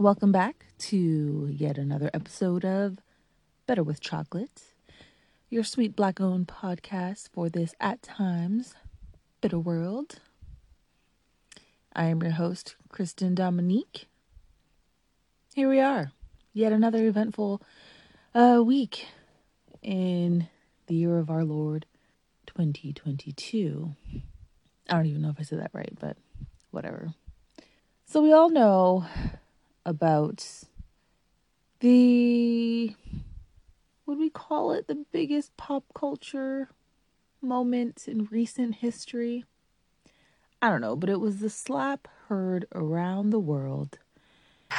Welcome 0.00 0.32
back 0.32 0.64
to 0.78 1.46
yet 1.52 1.76
another 1.76 2.10
episode 2.14 2.64
of 2.64 3.00
Better 3.66 3.82
with 3.82 4.00
Chocolate, 4.00 4.62
your 5.50 5.62
sweet 5.62 5.94
black 5.94 6.22
owned 6.22 6.48
podcast 6.48 7.28
for 7.34 7.50
this 7.50 7.74
at 7.78 8.00
times 8.00 8.72
bitter 9.42 9.58
world. 9.58 10.20
I 11.94 12.06
am 12.06 12.22
your 12.22 12.32
host, 12.32 12.76
Kristen 12.88 13.34
Dominique. 13.34 14.06
Here 15.54 15.68
we 15.68 15.80
are, 15.80 16.12
yet 16.54 16.72
another 16.72 17.06
eventful 17.06 17.60
uh, 18.34 18.62
week 18.64 19.04
in 19.82 20.48
the 20.86 20.94
year 20.94 21.18
of 21.18 21.28
our 21.28 21.44
Lord 21.44 21.84
2022. 22.46 23.90
I 24.88 24.94
don't 24.94 25.04
even 25.04 25.20
know 25.20 25.28
if 25.28 25.36
I 25.38 25.42
said 25.42 25.60
that 25.60 25.72
right, 25.74 25.92
but 26.00 26.16
whatever. 26.70 27.12
So, 28.06 28.22
we 28.22 28.32
all 28.32 28.48
know 28.48 29.04
about 29.84 30.46
the, 31.80 32.94
do 34.06 34.18
we 34.18 34.30
call 34.30 34.72
it? 34.72 34.86
The 34.86 35.04
biggest 35.12 35.56
pop 35.56 35.84
culture 35.94 36.68
moment 37.42 38.06
in 38.06 38.26
recent 38.30 38.76
history. 38.76 39.44
I 40.62 40.68
don't 40.68 40.80
know, 40.82 40.96
but 40.96 41.08
it 41.08 41.20
was 41.20 41.38
the 41.38 41.48
slap 41.50 42.06
heard 42.28 42.66
around 42.74 43.30
the 43.30 43.40
world. 43.40 43.98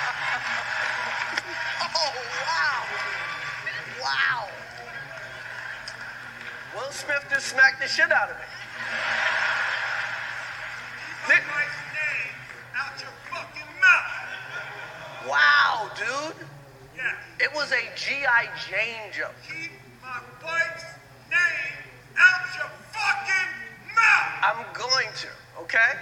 Oh, 1.94 2.14
wow. 2.48 2.84
Wow. 4.02 4.48
Will 6.76 6.92
Smith 6.92 7.26
just 7.30 7.48
smacked 7.48 7.82
the 7.82 7.88
shit 7.88 8.12
out 8.12 8.30
of 8.30 8.38
me. 8.38 8.44
Keep 11.28 11.44
my 11.48 11.54
wife's 11.54 11.82
name 11.94 12.36
out 12.76 13.02
your 13.02 13.14
fucking 13.30 13.72
mouth. 13.82 14.22
Wow, 15.28 15.90
dude. 15.96 16.48
Yes. 16.96 17.16
It 17.40 17.54
was 17.54 17.72
a 17.72 17.82
G.I. 17.96 18.50
Jane 18.70 19.12
jump. 19.14 19.34
Keep 19.48 19.72
my 20.02 20.20
wife's 20.44 20.84
name 21.30 21.78
out 22.18 22.56
your 22.58 22.70
fucking 22.92 23.96
mouth. 23.96 24.44
I'm 24.44 24.66
going 24.74 25.08
to, 25.22 25.62
okay? 25.62 26.00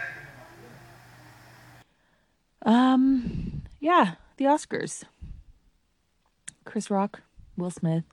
Um, 2.65 3.63
yeah, 3.79 4.15
the 4.37 4.45
Oscars. 4.45 5.03
Chris 6.65 6.89
Rock, 6.89 7.21
Will 7.57 7.71
Smith, 7.71 8.03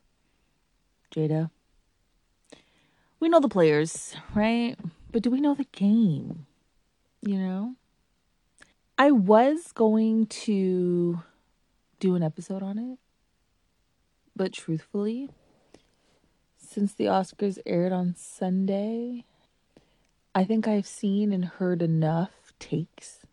Jada. 1.14 1.50
We 3.20 3.28
know 3.28 3.40
the 3.40 3.48
players, 3.48 4.14
right? 4.34 4.76
But 5.12 5.22
do 5.22 5.30
we 5.30 5.40
know 5.40 5.54
the 5.54 5.66
game? 5.72 6.46
You 7.22 7.38
know? 7.38 7.74
I 8.98 9.10
was 9.10 9.72
going 9.72 10.26
to 10.26 11.22
do 12.00 12.14
an 12.14 12.22
episode 12.22 12.62
on 12.62 12.78
it, 12.78 12.98
but 14.34 14.54
truthfully, 14.54 15.28
since 16.56 16.94
the 16.94 17.04
Oscars 17.04 17.58
aired 17.66 17.92
on 17.92 18.14
Sunday, 18.16 19.26
I 20.34 20.44
think 20.44 20.66
I've 20.66 20.86
seen 20.86 21.30
and 21.30 21.44
heard 21.44 21.82
enough 21.82 22.54
takes 22.58 23.26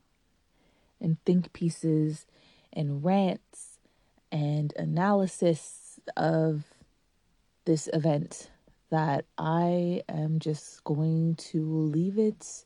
and 1.00 1.16
think 1.24 1.54
pieces 1.54 2.26
and 2.74 3.02
rants 3.02 3.80
and 4.34 4.74
analysis 4.76 5.98
of 6.18 6.66
this 7.64 7.88
event 7.94 8.52
that 8.90 9.24
I 9.38 10.02
am 10.10 10.40
just 10.40 10.84
going 10.84 11.36
to 11.36 11.66
leave 11.66 12.18
it 12.20 12.66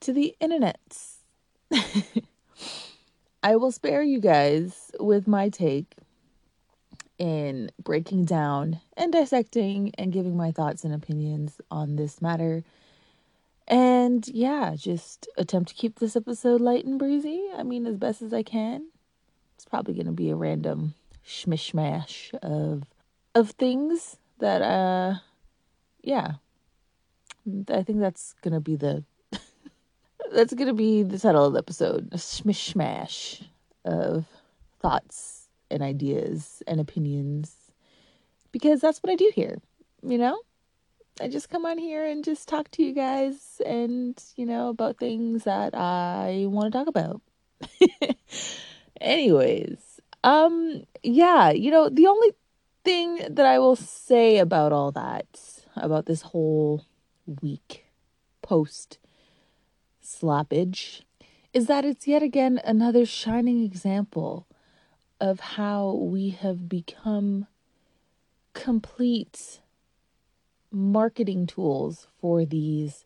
to 0.00 0.12
the 0.12 0.34
internets. 0.40 1.11
I 3.42 3.56
will 3.56 3.72
spare 3.72 4.02
you 4.02 4.20
guys 4.20 4.90
with 5.00 5.26
my 5.26 5.48
take 5.48 5.96
in 7.18 7.70
breaking 7.82 8.24
down 8.24 8.80
and 8.96 9.12
dissecting 9.12 9.92
and 9.96 10.12
giving 10.12 10.36
my 10.36 10.50
thoughts 10.50 10.84
and 10.84 10.94
opinions 10.94 11.60
on 11.70 11.96
this 11.96 12.20
matter. 12.20 12.64
And 13.68 14.26
yeah, 14.28 14.74
just 14.76 15.28
attempt 15.36 15.70
to 15.70 15.74
keep 15.74 15.98
this 15.98 16.16
episode 16.16 16.60
light 16.60 16.84
and 16.84 16.98
breezy. 16.98 17.44
I 17.56 17.62
mean, 17.62 17.86
as 17.86 17.96
best 17.96 18.22
as 18.22 18.32
I 18.32 18.42
can. 18.42 18.88
It's 19.54 19.64
probably 19.64 19.94
going 19.94 20.06
to 20.06 20.12
be 20.12 20.30
a 20.30 20.36
random 20.36 20.94
shmishmash 21.26 22.34
of 22.42 22.82
of 23.34 23.50
things 23.52 24.16
that 24.38 24.60
uh 24.60 25.14
yeah. 26.02 26.32
I 27.68 27.82
think 27.82 28.00
that's 28.00 28.34
going 28.42 28.54
to 28.54 28.60
be 28.60 28.76
the 28.76 29.04
that's 30.32 30.54
to 30.54 30.74
be 30.74 31.02
the 31.02 31.18
title 31.18 31.46
of 31.46 31.52
the 31.52 31.58
episode. 31.58 32.08
A 32.12 32.16
shmishmash 32.16 33.44
of 33.84 34.26
thoughts 34.80 35.48
and 35.70 35.82
ideas 35.82 36.62
and 36.66 36.80
opinions 36.80 37.56
because 38.50 38.80
that's 38.80 38.98
what 39.02 39.12
I 39.12 39.16
do 39.16 39.30
here, 39.34 39.58
you 40.02 40.18
know? 40.18 40.38
I 41.20 41.28
just 41.28 41.50
come 41.50 41.66
on 41.66 41.78
here 41.78 42.04
and 42.04 42.24
just 42.24 42.48
talk 42.48 42.70
to 42.72 42.82
you 42.82 42.94
guys 42.94 43.60
and, 43.66 44.22
you 44.36 44.46
know, 44.46 44.68
about 44.68 44.98
things 44.98 45.44
that 45.44 45.74
I 45.74 46.46
want 46.48 46.72
to 46.72 46.78
talk 46.78 46.88
about. 46.88 47.20
Anyways, 49.00 50.00
um 50.24 50.84
yeah, 51.02 51.50
you 51.50 51.70
know, 51.70 51.88
the 51.88 52.06
only 52.06 52.30
thing 52.84 53.20
that 53.28 53.46
I 53.46 53.58
will 53.58 53.76
say 53.76 54.38
about 54.38 54.72
all 54.72 54.92
that, 54.92 55.26
about 55.76 56.06
this 56.06 56.22
whole 56.22 56.84
week 57.40 57.86
post 58.42 58.98
slappage, 60.20 61.02
is 61.52 61.66
that 61.66 61.84
it's 61.84 62.06
yet 62.06 62.22
again 62.22 62.60
another 62.64 63.04
shining 63.04 63.64
example 63.64 64.46
of 65.20 65.40
how 65.40 65.92
we 65.92 66.30
have 66.30 66.68
become 66.68 67.46
complete 68.54 69.60
marketing 70.70 71.46
tools 71.46 72.06
for 72.20 72.44
these 72.44 73.04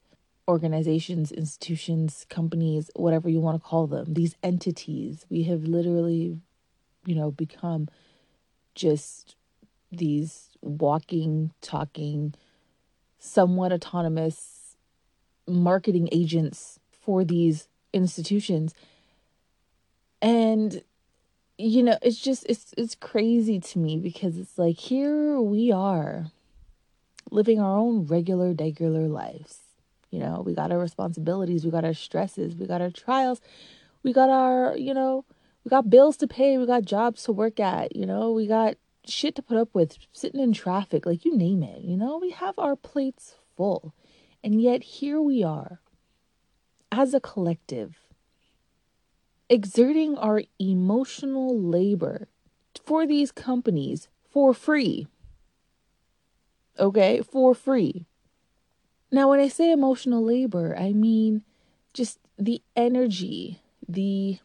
organizations, 0.49 1.33
institutions, 1.33 2.25
companies, 2.29 2.91
whatever 2.95 3.29
you 3.29 3.41
want 3.41 3.61
to 3.61 3.69
call 3.69 3.87
them, 3.87 4.15
these 4.15 4.37
entities. 4.43 5.27
We 5.29 5.43
have 5.45 5.65
literally, 5.65 6.39
you 7.05 7.15
know, 7.15 7.31
become 7.33 7.89
just 8.75 9.35
these 9.91 10.51
walking, 10.61 11.53
talking, 11.61 12.35
somewhat 13.19 13.73
autonomous 13.73 14.77
marketing 15.49 16.09
agents 16.13 16.79
for 17.07 17.25
these 17.25 17.69
institutions. 17.93 18.75
And 20.21 20.83
you 21.57 21.83
know, 21.83 21.97
it's 22.03 22.21
just 22.21 22.45
it's 22.47 22.75
it's 22.77 22.95
crazy 22.95 23.61
to 23.61 23.79
me 23.79 23.97
because 23.97 24.37
it's 24.37 24.59
like 24.59 24.77
here 24.77 25.41
we 25.41 25.73
are 25.73 26.27
living 27.31 27.61
our 27.61 27.79
own 27.79 28.05
regular, 28.07 28.53
regular 28.53 29.09
lives. 29.09 29.61
You 30.11 30.21
know, 30.21 30.43
we 30.45 30.55
got 30.55 30.71
our 30.71 30.79
responsibilities, 30.79 31.65
we 31.65 31.71
got 31.71 31.85
our 31.85 31.95
stresses, 31.95 32.55
we 32.55 32.67
got 32.67 32.83
our 32.83 32.91
trials, 32.91 33.41
we 34.03 34.13
got 34.13 34.31
our, 34.31 34.77
you 34.77 34.95
know, 34.95 35.25
we 35.65 35.71
got 35.71 35.91
bills 35.91 36.17
to 36.19 36.29
pay, 36.29 36.59
we 36.59 36.67
got 36.67 36.85
jobs 36.85 37.25
to 37.25 37.33
work 37.33 37.59
at, 37.59 37.95
you 37.97 38.07
know, 38.07 38.31
we 38.31 38.47
got 38.47 38.77
shit 39.07 39.35
to 39.37 39.43
put 39.43 39.57
up 39.57 39.75
with, 39.75 39.99
sitting 40.13 40.41
in 40.41 40.53
traffic, 40.53 41.07
like 41.07 41.25
you 41.25 41.37
name 41.37 41.63
it, 41.63 41.83
you 41.83 41.97
know, 41.97 42.19
we 42.19 42.31
have 42.31 42.59
our 42.59 42.77
plates 42.77 43.35
full. 43.57 43.95
And 44.45 44.61
yet 44.63 44.83
here 44.83 45.21
we 45.21 45.43
are 45.43 45.81
as 46.97 47.15
a 47.15 47.21
collective 47.21 47.99
exerting 49.49 50.17
our 50.19 50.43
emotional 50.59 51.59
labor 51.59 52.29
for 52.85 53.07
these 53.07 53.31
companies 53.31 54.09
for 54.29 54.53
free 54.53 55.07
okay, 56.79 57.23
for 57.23 57.55
free. 57.55 58.07
Now, 59.11 59.31
when 59.31 59.41
I 59.41 59.49
say 59.49 59.71
emotional 59.71 60.23
labor, 60.25 60.77
I 60.79 60.93
mean 60.93 61.43
just 61.93 62.19
the 62.39 62.63
energy, 62.75 63.61
the 63.89 64.39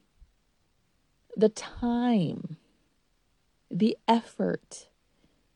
the 1.35 1.49
time, 1.49 2.57
the 3.69 3.97
effort 4.07 4.89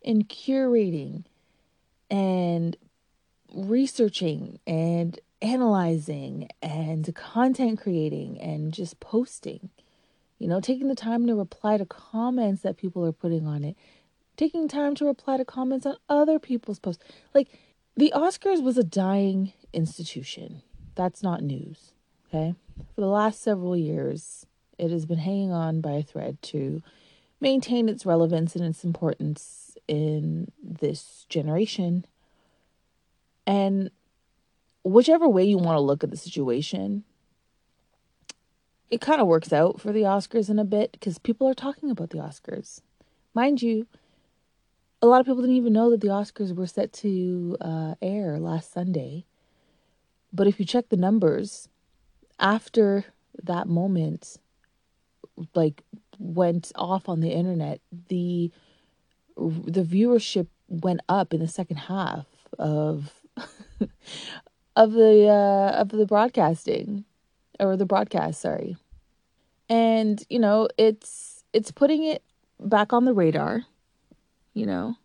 in 0.01 0.23
curating 0.23 1.25
and 2.09 2.77
researching 3.53 4.59
and 4.65 5.19
analyzing 5.41 6.49
and 6.61 7.13
content 7.15 7.81
creating 7.81 8.39
and 8.41 8.73
just 8.73 8.99
posting. 8.99 9.69
You 10.39 10.47
know, 10.49 10.59
taking 10.59 10.89
the 10.89 10.95
time 10.95 11.27
to 11.27 11.35
reply 11.35 11.77
to 11.77 11.85
comments 11.85 12.61
that 12.63 12.77
people 12.77 13.05
are 13.05 13.13
putting 13.13 13.47
on 13.47 13.63
it, 13.63 13.77
taking 14.35 14.67
time 14.67 14.93
to 14.95 15.05
reply 15.05 15.37
to 15.37 15.45
comments 15.45 15.85
on 15.85 15.95
other 16.09 16.39
people's 16.39 16.79
posts. 16.79 17.03
Like 17.33 17.47
the 17.95 18.11
Oscars 18.13 18.61
was 18.61 18.77
a 18.77 18.83
dying 18.83 19.53
institution. 19.71 20.61
That's 20.95 21.23
not 21.23 21.41
news. 21.41 21.93
Okay. 22.27 22.53
For 22.93 23.01
the 23.01 23.07
last 23.07 23.41
several 23.41 23.77
years, 23.77 24.45
it 24.77 24.91
has 24.91 25.05
been 25.05 25.19
hanging 25.19 25.51
on 25.51 25.79
by 25.79 25.93
a 25.93 26.03
thread 26.03 26.41
to 26.43 26.81
maintain 27.39 27.87
its 27.87 28.05
relevance 28.05 28.55
and 28.55 28.65
its 28.65 28.83
importance 28.83 29.77
in 29.87 30.51
this 30.61 31.25
generation. 31.29 32.05
And 33.47 33.91
whichever 34.85 35.27
way 35.27 35.43
you 35.43 35.57
want 35.57 35.75
to 35.75 35.81
look 35.81 36.03
at 36.03 36.11
the 36.11 36.17
situation, 36.17 37.03
it 38.91 39.01
kind 39.01 39.19
of 39.19 39.27
works 39.27 39.51
out 39.51 39.81
for 39.81 39.91
the 39.91 40.01
Oscars 40.01 40.49
in 40.49 40.59
a 40.59 40.63
bit 40.63 40.91
because 40.91 41.17
people 41.17 41.47
are 41.47 41.55
talking 41.55 41.89
about 41.89 42.11
the 42.11 42.19
Oscars. 42.19 42.81
Mind 43.33 43.61
you, 43.61 43.87
a 45.01 45.07
lot 45.07 45.19
of 45.19 45.25
people 45.25 45.41
didn't 45.41 45.55
even 45.55 45.73
know 45.73 45.89
that 45.89 46.01
the 46.01 46.07
Oscars 46.07 46.55
were 46.55 46.67
set 46.67 46.93
to 46.93 47.57
uh, 47.59 47.95
air 48.01 48.39
last 48.39 48.71
Sunday. 48.71 49.25
But 50.31 50.47
if 50.47 50.59
you 50.59 50.65
check 50.65 50.89
the 50.89 50.97
numbers, 50.97 51.67
after 52.39 53.05
that 53.43 53.67
moment, 53.67 54.37
like 55.55 55.81
went 56.19 56.71
off 56.75 57.09
on 57.09 57.21
the 57.21 57.31
internet, 57.31 57.81
the 58.09 58.51
the 59.35 59.83
viewership 59.83 60.47
went 60.69 61.01
up 61.09 61.33
in 61.33 61.39
the 61.39 61.47
second 61.47 61.77
half 61.77 62.25
of 62.57 63.11
of 64.75 64.93
the 64.93 65.27
uh, 65.27 65.79
of 65.79 65.89
the 65.89 66.05
broadcasting 66.05 67.05
or 67.59 67.77
the 67.77 67.85
broadcast, 67.85 68.41
sorry. 68.41 68.77
And 69.69 70.23
you 70.29 70.39
know, 70.39 70.67
it's 70.77 71.43
it's 71.53 71.71
putting 71.71 72.03
it 72.03 72.23
back 72.59 72.93
on 72.93 73.05
the 73.05 73.13
radar, 73.13 73.63
you 74.53 74.65
know. 74.65 74.95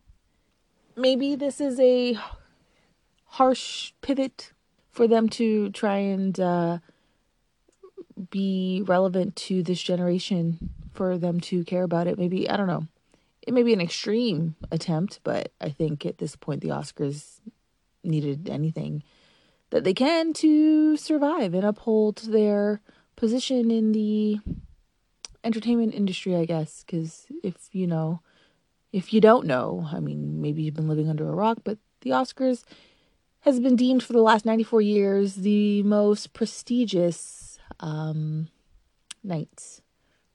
Maybe 0.95 1.35
this 1.35 1.61
is 1.61 1.79
a 1.79 2.17
harsh 3.25 3.93
pivot 4.01 4.51
for 4.89 5.07
them 5.07 5.29
to 5.29 5.69
try 5.69 5.97
and 5.97 6.37
uh, 6.39 6.79
be 8.29 8.83
relevant 8.85 9.35
to 9.37 9.63
this 9.63 9.81
generation 9.81 10.69
for 10.93 11.17
them 11.17 11.39
to 11.39 11.63
care 11.63 11.83
about 11.83 12.07
it. 12.07 12.17
Maybe, 12.17 12.49
I 12.49 12.57
don't 12.57 12.67
know. 12.67 12.87
It 13.41 13.53
may 13.53 13.63
be 13.63 13.73
an 13.73 13.81
extreme 13.81 14.55
attempt, 14.69 15.21
but 15.23 15.51
I 15.59 15.69
think 15.69 16.05
at 16.05 16.17
this 16.17 16.35
point 16.35 16.61
the 16.61 16.69
Oscars 16.69 17.39
needed 18.03 18.49
anything 18.49 19.03
that 19.71 19.83
they 19.83 19.93
can 19.93 20.33
to 20.33 20.95
survive 20.97 21.53
and 21.53 21.65
uphold 21.65 22.17
their 22.17 22.81
position 23.15 23.71
in 23.71 23.93
the 23.93 24.39
entertainment 25.43 25.93
industry, 25.93 26.35
I 26.35 26.45
guess. 26.45 26.83
Because 26.85 27.25
if 27.43 27.69
you 27.71 27.87
know, 27.87 28.21
if 28.91 29.13
you 29.13 29.19
don't 29.19 29.47
know, 29.47 29.87
I 29.91 29.99
mean, 29.99 30.41
maybe 30.41 30.61
you've 30.61 30.75
been 30.75 30.89
living 30.89 31.09
under 31.09 31.27
a 31.27 31.33
rock, 31.33 31.59
but 31.63 31.79
the 32.01 32.11
Oscars 32.11 32.63
has 33.41 33.59
been 33.59 33.75
deemed 33.75 34.03
for 34.03 34.13
the 34.13 34.21
last 34.21 34.45
94 34.45 34.81
years 34.81 35.35
the 35.35 35.81
most 35.83 36.33
prestigious 36.33 37.57
um, 37.79 38.49
nights 39.23 39.81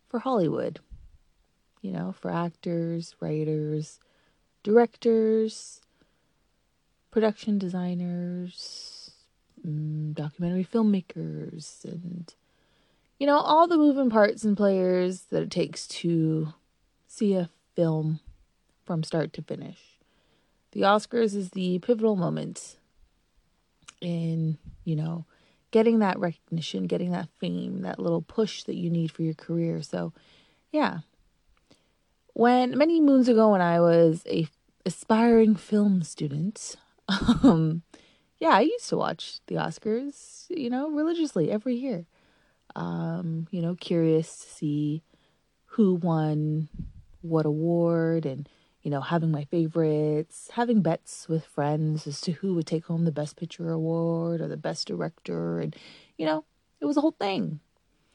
for 0.09 0.19
Hollywood. 0.21 0.81
You 1.83 1.93
know, 1.93 2.13
for 2.19 2.33
actors, 2.33 3.15
writers, 3.21 4.01
directors, 4.65 5.83
production 7.13 7.59
designers, 7.59 8.96
documentary 10.13 10.65
filmmakers, 10.65 11.85
and, 11.85 12.33
you 13.19 13.27
know, 13.27 13.39
all 13.39 13.67
the 13.67 13.77
moving 13.77 14.11
parts 14.11 14.45
and 14.45 14.57
players 14.57 15.23
that 15.31 15.43
it 15.43 15.51
takes 15.51 15.87
to 15.87 16.53
see 17.07 17.35
a 17.35 17.51
film 17.75 18.21
from 18.85 19.03
start 19.03 19.33
to 19.35 19.43
finish. 19.43 19.79
The 20.73 20.83
Oscars 20.83 21.35
is 21.35 21.51
the 21.51 21.79
pivotal 21.79 22.17
moment 22.17 22.77
in, 24.01 24.59
you 24.85 24.97
know, 24.97 25.25
getting 25.71 25.99
that 25.99 26.19
recognition, 26.19 26.85
getting 26.87 27.11
that 27.13 27.29
fame, 27.39 27.83
that 27.83 27.99
little 27.99 28.23
push 28.23 28.63
that 28.65 28.77
you 28.77 28.91
need 28.91 29.11
for 29.11 29.23
your 29.23 29.35
career. 29.35 29.83
So, 29.83 30.13
yeah. 30.73 30.99
When 32.35 32.77
many 32.77 33.01
moons 33.01 33.29
ago 33.29 33.53
when 33.53 33.61
I 33.61 33.81
was 33.81 34.23
a 34.27 34.49
aspiring 34.85 35.57
film 35.57 36.03
student, 36.03 36.77
um 37.09 37.83
yeah, 38.39 38.51
I 38.51 38.61
used 38.61 38.89
to 38.89 38.97
watch 38.97 39.41
the 39.47 39.57
Oscars, 39.57 40.47
you 40.49 40.71
know, 40.71 40.91
religiously 40.91 41.51
every 41.51 41.75
year. 41.75 42.07
Um, 42.75 43.49
you 43.51 43.63
know, 43.63 43.75
curious 43.75 44.37
to 44.39 44.49
see 44.49 45.03
who 45.65 45.95
won 45.95 46.69
what 47.23 47.47
award 47.47 48.27
and 48.27 48.49
you 48.87 48.91
know, 48.91 49.01
having 49.01 49.33
my 49.33 49.43
favorites, 49.43 50.49
having 50.53 50.81
bets 50.81 51.29
with 51.29 51.45
friends 51.45 52.07
as 52.07 52.21
to 52.21 52.31
who 52.31 52.55
would 52.55 52.69
take 52.69 52.85
home 52.85 53.05
the 53.05 53.11
Best 53.11 53.37
Picture 53.37 53.73
award 53.73 54.41
or 54.41 54.47
the 54.47 54.57
Best 54.57 54.87
Director. 54.87 55.59
And, 55.59 55.75
you 56.17 56.25
know, 56.25 56.45
it 56.81 56.85
was 56.85 56.97
a 56.97 57.01
whole 57.01 57.17
thing. 57.19 57.59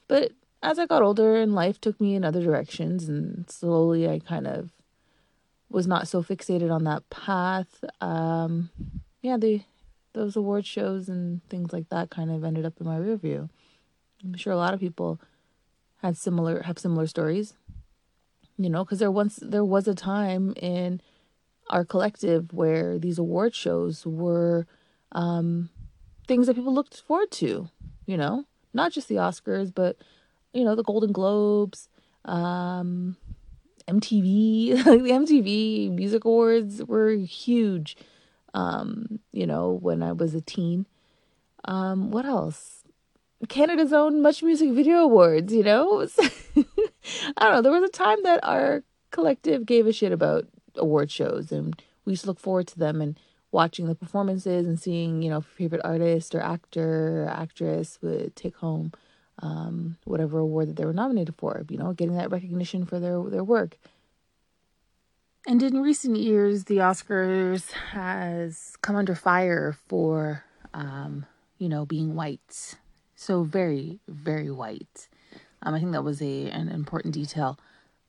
But 0.07 0.31
as 0.63 0.79
I 0.79 0.85
got 0.85 1.01
older 1.01 1.35
and 1.35 1.53
life 1.53 1.81
took 1.81 1.99
me 1.99 2.15
in 2.15 2.23
other 2.23 2.41
directions, 2.41 3.09
and 3.09 3.49
slowly 3.49 4.07
I 4.07 4.19
kind 4.19 4.47
of 4.47 4.71
was 5.69 5.87
not 5.87 6.07
so 6.07 6.23
fixated 6.23 6.73
on 6.73 6.85
that 6.85 7.09
path, 7.09 7.83
um, 7.99 8.69
yeah, 9.21 9.35
the 9.35 9.63
those 10.13 10.35
award 10.35 10.65
shows 10.65 11.09
and 11.09 11.43
things 11.49 11.73
like 11.73 11.89
that 11.89 12.09
kind 12.09 12.31
of 12.31 12.43
ended 12.43 12.65
up 12.65 12.73
in 12.79 12.85
my 12.85 12.97
rear 12.97 13.17
view. 13.17 13.49
I'm 14.23 14.35
sure 14.35 14.53
a 14.53 14.57
lot 14.57 14.73
of 14.73 14.79
people 14.79 15.19
had 16.01 16.17
similar 16.17 16.63
have 16.63 16.79
similar 16.79 17.07
stories 17.07 17.53
you 18.57 18.69
know 18.69 18.83
because 18.83 18.99
there 18.99 19.11
once 19.11 19.39
there 19.41 19.65
was 19.65 19.87
a 19.87 19.95
time 19.95 20.53
in 20.57 21.01
our 21.69 21.85
collective 21.85 22.53
where 22.53 22.99
these 22.99 23.17
award 23.17 23.55
shows 23.55 24.05
were 24.05 24.67
um, 25.13 25.69
things 26.27 26.47
that 26.47 26.55
people 26.55 26.73
looked 26.73 27.01
forward 27.01 27.31
to 27.31 27.69
you 28.05 28.17
know 28.17 28.45
not 28.73 28.91
just 28.91 29.07
the 29.07 29.15
oscars 29.15 29.73
but 29.73 29.97
you 30.53 30.63
know 30.63 30.75
the 30.75 30.83
golden 30.83 31.11
globes 31.11 31.89
um, 32.25 33.17
mtv 33.87 34.73
like 34.85 35.03
the 35.03 35.11
mtv 35.11 35.91
music 35.91 36.25
awards 36.25 36.83
were 36.83 37.11
huge 37.11 37.97
um, 38.53 39.19
you 39.31 39.45
know 39.45 39.71
when 39.71 40.03
i 40.03 40.11
was 40.11 40.35
a 40.35 40.41
teen 40.41 40.85
um, 41.65 42.09
what 42.09 42.25
else 42.25 42.81
Canada's 43.49 43.93
own 43.93 44.21
Much 44.21 44.43
Music 44.43 44.71
Video 44.71 44.97
Awards, 44.97 45.53
you 45.53 45.63
know? 45.63 46.05
I 46.57 46.63
don't 47.39 47.53
know. 47.53 47.61
There 47.61 47.71
was 47.71 47.83
a 47.83 47.91
time 47.91 48.21
that 48.23 48.39
our 48.43 48.83
collective 49.09 49.65
gave 49.65 49.87
a 49.87 49.93
shit 49.93 50.11
about 50.11 50.47
award 50.75 51.11
shows 51.11 51.51
and 51.51 51.81
we 52.05 52.13
used 52.13 52.23
to 52.23 52.27
look 52.27 52.39
forward 52.39 52.67
to 52.67 52.79
them 52.79 53.01
and 53.01 53.19
watching 53.51 53.87
the 53.87 53.95
performances 53.95 54.65
and 54.65 54.79
seeing, 54.79 55.21
you 55.21 55.29
know, 55.29 55.41
favorite 55.41 55.81
artist 55.83 56.33
or 56.33 56.41
actor 56.41 57.23
or 57.23 57.29
actress 57.29 57.99
would 58.01 58.35
take 58.35 58.55
home 58.55 58.91
um, 59.39 59.97
whatever 60.05 60.39
award 60.39 60.69
that 60.69 60.75
they 60.75 60.85
were 60.85 60.93
nominated 60.93 61.35
for, 61.37 61.65
you 61.69 61.77
know, 61.77 61.93
getting 61.93 62.15
that 62.15 62.31
recognition 62.31 62.85
for 62.85 62.99
their 62.99 63.21
their 63.23 63.43
work. 63.43 63.77
And 65.47 65.63
in 65.63 65.81
recent 65.81 66.17
years, 66.17 66.65
the 66.65 66.77
Oscars 66.77 67.71
has 67.71 68.75
come 68.81 68.95
under 68.95 69.15
fire 69.15 69.75
for, 69.87 70.43
um, 70.73 71.25
you 71.57 71.67
know, 71.67 71.85
being 71.85 72.15
white 72.15 72.75
so 73.21 73.43
very, 73.43 73.99
very 74.07 74.49
white. 74.49 75.07
Um, 75.61 75.75
I 75.75 75.79
think 75.79 75.91
that 75.91 76.03
was 76.03 76.21
a 76.23 76.49
an 76.49 76.69
important 76.69 77.13
detail 77.13 77.59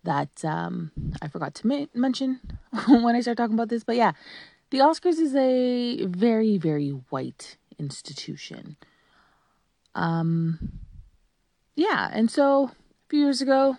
that 0.05 0.43
um, 0.43 0.91
I 1.21 1.29
forgot 1.29 1.55
to 1.57 1.67
ma- 1.67 1.87
mention 1.95 2.41
when 2.89 3.15
I 3.15 3.21
started 3.21 3.37
talking 3.37 3.55
about 3.55 3.69
this. 3.69 3.85
But 3.85 3.97
yeah, 3.97 4.13
the 4.71 4.79
Oscars 4.79 5.19
is 5.19 5.37
a 5.37 6.07
very, 6.07 6.57
very 6.57 6.89
white 7.11 7.59
institution. 7.79 8.77
Um, 9.95 10.81
yeah, 11.77 12.11
and 12.11 12.31
so 12.31 12.65
a 12.65 13.09
few 13.11 13.21
years 13.21 13.43
ago, 13.43 13.77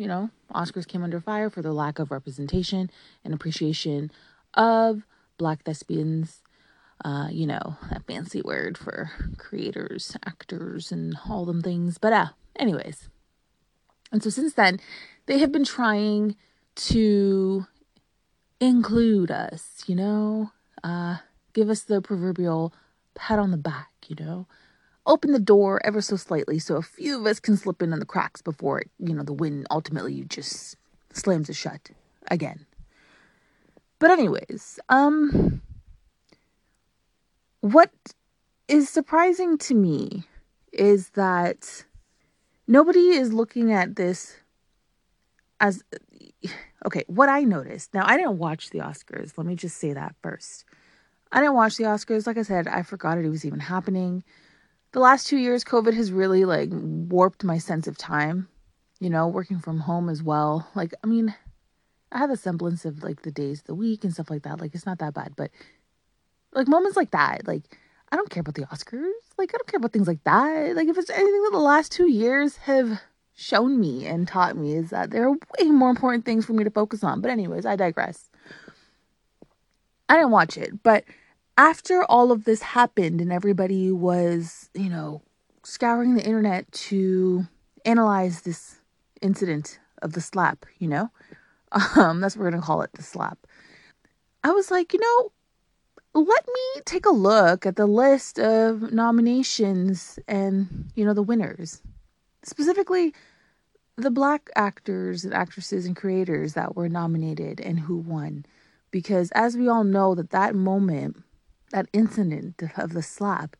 you 0.00 0.08
know, 0.08 0.30
Oscars 0.54 0.88
came 0.88 1.04
under 1.04 1.20
fire 1.20 1.50
for 1.50 1.62
the 1.62 1.72
lack 1.72 1.98
of 1.98 2.10
representation 2.10 2.90
and 3.24 3.34
appreciation 3.34 4.10
of 4.54 5.02
black 5.36 5.64
thespians 5.64 6.42
uh, 7.04 7.28
you 7.30 7.46
know, 7.46 7.76
that 7.90 8.06
fancy 8.06 8.42
word 8.42 8.76
for 8.76 9.10
creators, 9.38 10.16
actors, 10.26 10.92
and 10.92 11.16
all 11.28 11.44
them 11.44 11.62
things. 11.62 11.98
But 11.98 12.12
uh, 12.12 12.26
anyways. 12.56 13.08
And 14.12 14.22
so 14.22 14.30
since 14.30 14.54
then, 14.54 14.80
they 15.26 15.38
have 15.38 15.52
been 15.52 15.64
trying 15.64 16.36
to 16.76 17.66
include 18.60 19.30
us, 19.30 19.84
you 19.86 19.94
know, 19.94 20.52
uh, 20.82 21.18
give 21.52 21.70
us 21.70 21.82
the 21.82 22.02
proverbial 22.02 22.74
pat 23.14 23.38
on 23.38 23.50
the 23.50 23.56
back, 23.56 23.90
you 24.08 24.16
know, 24.18 24.46
open 25.06 25.32
the 25.32 25.38
door 25.38 25.80
ever 25.84 26.00
so 26.00 26.16
slightly 26.16 26.58
so 26.58 26.76
a 26.76 26.82
few 26.82 27.18
of 27.18 27.26
us 27.26 27.40
can 27.40 27.56
slip 27.56 27.82
in 27.82 27.92
on 27.92 27.98
the 28.00 28.06
cracks 28.06 28.42
before 28.42 28.80
it, 28.80 28.90
you 28.98 29.14
know, 29.14 29.22
the 29.22 29.32
wind 29.32 29.66
ultimately 29.70 30.24
just 30.24 30.76
slams 31.12 31.48
it 31.48 31.56
shut 31.56 31.90
again. 32.30 32.66
But 33.98 34.10
anyways, 34.10 34.78
um 34.88 35.62
what 37.60 37.90
is 38.68 38.88
surprising 38.88 39.58
to 39.58 39.74
me 39.74 40.24
is 40.72 41.10
that 41.10 41.84
nobody 42.66 43.10
is 43.10 43.32
looking 43.32 43.72
at 43.72 43.96
this 43.96 44.36
as 45.60 45.82
okay, 46.86 47.04
what 47.06 47.28
I 47.28 47.42
noticed. 47.42 47.92
Now, 47.92 48.04
I 48.06 48.16
didn't 48.16 48.38
watch 48.38 48.70
the 48.70 48.78
Oscars. 48.78 49.36
Let 49.36 49.46
me 49.46 49.54
just 49.54 49.76
say 49.76 49.92
that 49.92 50.14
first. 50.22 50.64
I 51.32 51.40
didn't 51.40 51.54
watch 51.54 51.76
the 51.76 51.84
Oscars. 51.84 52.26
Like 52.26 52.38
I 52.38 52.42
said, 52.42 52.66
I 52.66 52.82
forgot 52.82 53.18
it 53.18 53.28
was 53.28 53.44
even 53.44 53.60
happening. 53.60 54.24
The 54.92 55.00
last 55.00 55.26
2 55.28 55.36
years 55.36 55.64
COVID 55.64 55.94
has 55.94 56.12
really 56.12 56.44
like 56.44 56.68
warped 56.72 57.44
my 57.44 57.58
sense 57.58 57.86
of 57.86 57.96
time. 57.96 58.48
You 58.98 59.10
know, 59.10 59.28
working 59.28 59.58
from 59.58 59.80
home 59.80 60.08
as 60.08 60.22
well. 60.22 60.68
Like, 60.74 60.92
I 61.02 61.06
mean, 61.06 61.34
I 62.12 62.18
have 62.18 62.30
a 62.30 62.36
semblance 62.36 62.84
of 62.84 63.02
like 63.02 63.22
the 63.22 63.30
days 63.30 63.60
of 63.60 63.66
the 63.66 63.74
week 63.74 64.04
and 64.04 64.12
stuff 64.12 64.28
like 64.28 64.42
that. 64.42 64.60
Like 64.60 64.74
it's 64.74 64.86
not 64.86 64.98
that 64.98 65.14
bad, 65.14 65.34
but 65.36 65.50
like 66.52 66.68
moments 66.68 66.96
like 66.96 67.12
that, 67.12 67.46
like 67.46 67.78
I 68.12 68.16
don't 68.16 68.30
care 68.30 68.40
about 68.40 68.54
the 68.54 68.66
Oscars. 68.66 69.12
Like, 69.38 69.54
I 69.54 69.58
don't 69.58 69.68
care 69.68 69.78
about 69.78 69.92
things 69.92 70.08
like 70.08 70.24
that. 70.24 70.74
Like, 70.74 70.88
if 70.88 70.98
it's 70.98 71.10
anything 71.10 71.42
that 71.44 71.52
the 71.52 71.58
last 71.58 71.92
two 71.92 72.10
years 72.10 72.56
have 72.56 73.00
shown 73.34 73.80
me 73.80 74.06
and 74.06 74.26
taught 74.26 74.56
me 74.56 74.74
is 74.74 74.90
that 74.90 75.10
there 75.10 75.28
are 75.28 75.32
way 75.32 75.70
more 75.70 75.90
important 75.90 76.24
things 76.24 76.44
for 76.44 76.52
me 76.52 76.64
to 76.64 76.70
focus 76.70 77.04
on. 77.04 77.20
But, 77.20 77.30
anyways, 77.30 77.64
I 77.64 77.76
digress. 77.76 78.28
I 80.08 80.16
didn't 80.16 80.32
watch 80.32 80.56
it, 80.56 80.82
but 80.82 81.04
after 81.60 82.02
all 82.04 82.32
of 82.32 82.44
this 82.44 82.62
happened 82.62 83.20
and 83.20 83.30
everybody 83.30 83.92
was, 83.92 84.70
you 84.72 84.88
know, 84.88 85.20
scouring 85.62 86.14
the 86.14 86.24
internet 86.24 86.72
to 86.72 87.46
analyze 87.84 88.40
this 88.40 88.80
incident 89.20 89.78
of 90.00 90.14
the 90.14 90.22
slap, 90.22 90.64
you 90.78 90.88
know, 90.88 91.10
um, 91.96 92.22
that's 92.22 92.34
what 92.34 92.44
we're 92.44 92.50
gonna 92.50 92.62
call 92.62 92.80
it, 92.80 92.90
the 92.94 93.02
slap. 93.02 93.46
I 94.42 94.52
was 94.52 94.70
like, 94.70 94.94
you 94.94 95.00
know, 95.00 95.32
let 96.14 96.46
me 96.46 96.80
take 96.86 97.04
a 97.04 97.10
look 97.10 97.66
at 97.66 97.76
the 97.76 97.84
list 97.84 98.38
of 98.38 98.90
nominations 98.90 100.18
and, 100.26 100.90
you 100.94 101.04
know, 101.04 101.12
the 101.12 101.22
winners. 101.22 101.82
Specifically, 102.42 103.12
the 103.96 104.10
black 104.10 104.48
actors 104.56 105.26
and 105.26 105.34
actresses 105.34 105.84
and 105.84 105.94
creators 105.94 106.54
that 106.54 106.74
were 106.74 106.88
nominated 106.88 107.60
and 107.60 107.80
who 107.80 107.98
won. 107.98 108.46
Because 108.90 109.30
as 109.32 109.58
we 109.58 109.68
all 109.68 109.84
know 109.84 110.14
that 110.14 110.30
that 110.30 110.54
moment, 110.54 111.22
that 111.70 111.86
incident 111.92 112.62
of 112.76 112.92
the 112.92 113.02
slap 113.02 113.56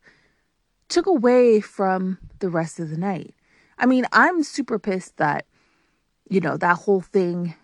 took 0.89 1.05
away 1.05 1.61
from 1.61 2.17
the 2.39 2.49
rest 2.49 2.79
of 2.79 2.89
the 2.89 2.97
night. 2.97 3.33
I 3.77 3.85
mean, 3.85 4.05
I'm 4.11 4.43
super 4.43 4.77
pissed 4.77 5.17
that, 5.17 5.45
you 6.29 6.39
know, 6.39 6.57
that 6.57 6.77
whole 6.77 7.01
thing 7.01 7.55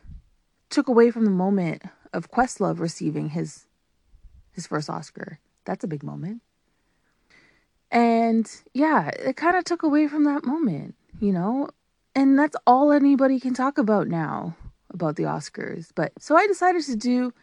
took 0.70 0.88
away 0.88 1.12
from 1.12 1.26
the 1.26 1.32
moment 1.32 1.84
of 2.14 2.32
Questlove 2.32 2.80
receiving 2.80 3.30
his 3.30 3.66
his 4.52 4.66
first 4.66 4.90
Oscar. 4.90 5.40
That's 5.66 5.84
a 5.84 5.88
big 5.88 6.04
moment. 6.04 6.42
And 7.92 8.50
yeah, 8.74 9.10
it 9.10 9.38
kind 9.38 9.56
of 9.56 9.64
took 9.64 9.84
away 9.84 10.08
from 10.08 10.24
that 10.24 10.44
moment, 10.44 10.96
you 11.20 11.32
know? 11.32 11.70
And 12.16 12.38
that's 12.38 12.58
all 12.66 12.92
anybody 12.92 13.40
can 13.40 13.54
talk 13.54 13.78
about 13.78 14.08
now 14.08 14.56
about 14.90 15.16
the 15.16 15.24
Oscars. 15.24 15.90
But 15.94 16.12
so 16.20 16.36
I 16.36 16.48
decided 16.48 16.84
to 16.84 16.96
do 16.96 17.34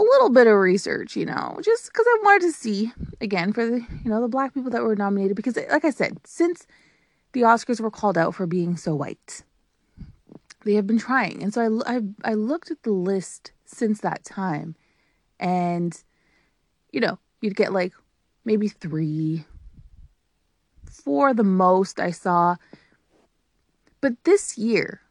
a 0.00 0.02
little 0.02 0.30
bit 0.30 0.46
of 0.46 0.56
research, 0.56 1.14
you 1.14 1.26
know, 1.26 1.58
just 1.62 1.92
because 1.92 2.06
I 2.08 2.18
wanted 2.22 2.46
to 2.46 2.52
see 2.52 2.92
again 3.20 3.52
for 3.52 3.66
the, 3.66 3.80
you 4.02 4.10
know, 4.10 4.20
the 4.20 4.28
black 4.28 4.54
people 4.54 4.70
that 4.70 4.82
were 4.82 4.96
nominated. 4.96 5.36
Because, 5.36 5.56
like 5.70 5.84
I 5.84 5.90
said, 5.90 6.18
since 6.24 6.66
the 7.32 7.42
Oscars 7.42 7.80
were 7.80 7.90
called 7.90 8.16
out 8.16 8.34
for 8.34 8.46
being 8.46 8.76
so 8.76 8.94
white, 8.94 9.42
they 10.64 10.74
have 10.74 10.86
been 10.86 10.98
trying. 10.98 11.42
And 11.42 11.52
so 11.52 11.82
I, 11.84 11.96
I, 11.96 12.00
I 12.24 12.34
looked 12.34 12.70
at 12.70 12.82
the 12.82 12.92
list 12.92 13.52
since 13.66 14.00
that 14.00 14.24
time, 14.24 14.74
and, 15.38 16.02
you 16.92 17.00
know, 17.00 17.18
you'd 17.40 17.56
get 17.56 17.72
like 17.72 17.92
maybe 18.44 18.68
three, 18.68 19.44
four 20.86 21.34
the 21.34 21.44
most 21.44 22.00
I 22.00 22.10
saw. 22.10 22.56
But 24.00 24.24
this 24.24 24.56
year, 24.56 25.02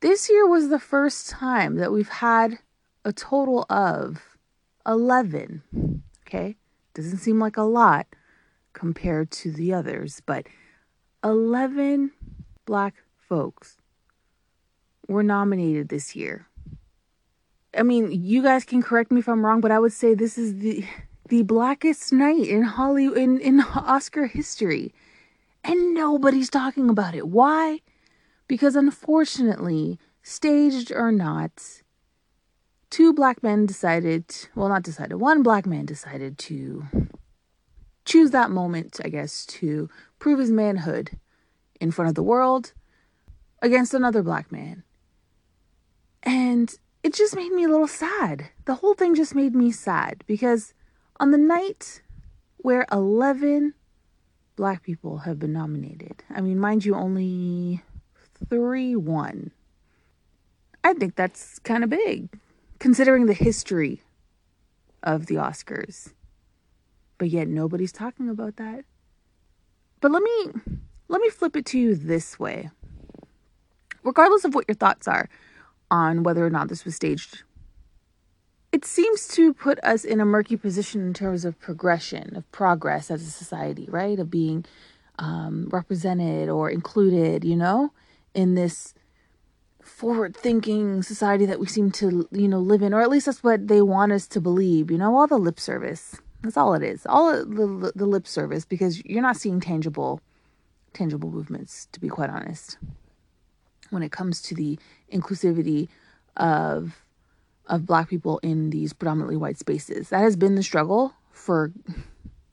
this 0.00 0.30
year 0.30 0.46
was 0.46 0.70
the 0.70 0.78
first 0.78 1.28
time 1.28 1.76
that 1.76 1.92
we've 1.92 2.08
had 2.08 2.58
a 3.04 3.12
total 3.12 3.66
of 3.68 4.36
11. 4.86 6.02
Okay? 6.26 6.56
Doesn't 6.94 7.18
seem 7.18 7.38
like 7.38 7.56
a 7.56 7.62
lot 7.62 8.06
compared 8.72 9.30
to 9.30 9.50
the 9.50 9.72
others, 9.72 10.22
but 10.24 10.46
11 11.22 12.12
black 12.64 12.94
folks 13.28 13.78
were 15.08 15.22
nominated 15.22 15.88
this 15.88 16.14
year. 16.14 16.46
I 17.76 17.82
mean, 17.82 18.10
you 18.12 18.42
guys 18.42 18.64
can 18.64 18.82
correct 18.82 19.10
me 19.10 19.20
if 19.20 19.28
I'm 19.28 19.44
wrong, 19.44 19.60
but 19.60 19.70
I 19.70 19.78
would 19.78 19.92
say 19.92 20.14
this 20.14 20.38
is 20.38 20.58
the 20.58 20.84
the 21.28 21.42
blackest 21.42 22.12
night 22.12 22.46
in 22.46 22.62
Hollywood 22.62 23.16
in, 23.16 23.40
in 23.40 23.60
Oscar 23.60 24.26
history. 24.26 24.92
And 25.62 25.94
nobody's 25.94 26.50
talking 26.50 26.90
about 26.90 27.14
it. 27.14 27.26
Why? 27.28 27.80
Because 28.46 28.76
unfortunately, 28.76 29.98
staged 30.22 30.92
or 30.92 31.10
not, 31.10 31.82
two 32.94 33.12
black 33.12 33.42
men 33.42 33.66
decided, 33.66 34.24
well, 34.54 34.68
not 34.68 34.84
decided, 34.84 35.16
one 35.16 35.42
black 35.42 35.66
man 35.66 35.84
decided 35.84 36.38
to 36.38 36.86
choose 38.04 38.30
that 38.30 38.52
moment, 38.52 39.00
I 39.04 39.08
guess, 39.08 39.44
to 39.46 39.90
prove 40.20 40.38
his 40.38 40.52
manhood 40.52 41.18
in 41.80 41.90
front 41.90 42.08
of 42.08 42.14
the 42.14 42.22
world 42.22 42.72
against 43.60 43.94
another 43.94 44.22
black 44.22 44.52
man. 44.52 44.84
And 46.22 46.72
it 47.02 47.14
just 47.14 47.34
made 47.34 47.50
me 47.50 47.64
a 47.64 47.68
little 47.68 47.88
sad. 47.88 48.50
The 48.64 48.76
whole 48.76 48.94
thing 48.94 49.16
just 49.16 49.34
made 49.34 49.56
me 49.56 49.72
sad 49.72 50.22
because 50.28 50.72
on 51.18 51.32
the 51.32 51.38
night 51.38 52.00
where 52.58 52.86
11 52.92 53.74
black 54.54 54.84
people 54.84 55.18
have 55.26 55.40
been 55.40 55.52
nominated, 55.52 56.22
I 56.30 56.40
mean, 56.40 56.60
mind 56.60 56.84
you, 56.84 56.94
only 56.94 57.82
three 58.48 58.94
won. 58.94 59.50
I 60.84 60.94
think 60.94 61.16
that's 61.16 61.58
kind 61.58 61.82
of 61.82 61.90
big 61.90 62.28
considering 62.84 63.24
the 63.24 63.32
history 63.32 64.02
of 65.02 65.24
the 65.24 65.36
Oscars. 65.36 66.12
But 67.16 67.30
yet 67.30 67.48
nobody's 67.48 67.92
talking 67.92 68.28
about 68.28 68.56
that. 68.56 68.84
But 70.02 70.10
let 70.10 70.22
me 70.22 70.48
let 71.08 71.22
me 71.22 71.30
flip 71.30 71.56
it 71.56 71.64
to 71.66 71.78
you 71.78 71.94
this 71.94 72.38
way. 72.38 72.68
Regardless 74.02 74.44
of 74.44 74.54
what 74.54 74.66
your 74.68 74.74
thoughts 74.74 75.08
are 75.08 75.30
on 75.90 76.24
whether 76.24 76.44
or 76.44 76.50
not 76.50 76.68
this 76.68 76.84
was 76.84 76.94
staged, 76.94 77.42
it 78.70 78.84
seems 78.84 79.28
to 79.28 79.54
put 79.54 79.78
us 79.82 80.04
in 80.04 80.20
a 80.20 80.26
murky 80.26 80.58
position 80.58 81.00
in 81.06 81.14
terms 81.14 81.46
of 81.46 81.58
progression, 81.58 82.36
of 82.36 82.52
progress 82.52 83.10
as 83.10 83.22
a 83.22 83.30
society, 83.30 83.86
right? 83.88 84.18
Of 84.18 84.30
being 84.30 84.66
um, 85.18 85.70
represented 85.72 86.50
or 86.50 86.68
included, 86.68 87.44
you 87.44 87.56
know, 87.56 87.94
in 88.34 88.56
this 88.56 88.92
forward 89.84 90.36
thinking 90.36 91.02
society 91.02 91.46
that 91.46 91.60
we 91.60 91.66
seem 91.66 91.90
to, 91.92 92.28
you 92.32 92.48
know, 92.48 92.58
live 92.58 92.82
in, 92.82 92.94
or 92.94 93.00
at 93.00 93.10
least 93.10 93.26
that's 93.26 93.42
what 93.42 93.68
they 93.68 93.82
want 93.82 94.12
us 94.12 94.26
to 94.28 94.40
believe, 94.40 94.90
you 94.90 94.98
know, 94.98 95.16
all 95.16 95.26
the 95.26 95.38
lip 95.38 95.60
service. 95.60 96.16
That's 96.42 96.56
all 96.56 96.74
it 96.74 96.82
is. 96.82 97.06
All 97.06 97.32
the, 97.32 97.92
the 97.94 98.06
lip 98.06 98.26
service 98.26 98.64
because 98.64 99.04
you're 99.04 99.22
not 99.22 99.36
seeing 99.36 99.60
tangible 99.60 100.20
tangible 100.92 101.30
movements 101.30 101.88
to 101.92 102.00
be 102.00 102.08
quite 102.08 102.30
honest. 102.30 102.78
When 103.90 104.02
it 104.02 104.12
comes 104.12 104.40
to 104.42 104.54
the 104.54 104.78
inclusivity 105.12 105.88
of 106.36 107.00
of 107.66 107.86
black 107.86 108.08
people 108.08 108.38
in 108.42 108.70
these 108.70 108.92
predominantly 108.92 109.36
white 109.36 109.58
spaces. 109.58 110.10
That 110.10 110.20
has 110.20 110.36
been 110.36 110.54
the 110.54 110.62
struggle 110.62 111.14
for 111.32 111.72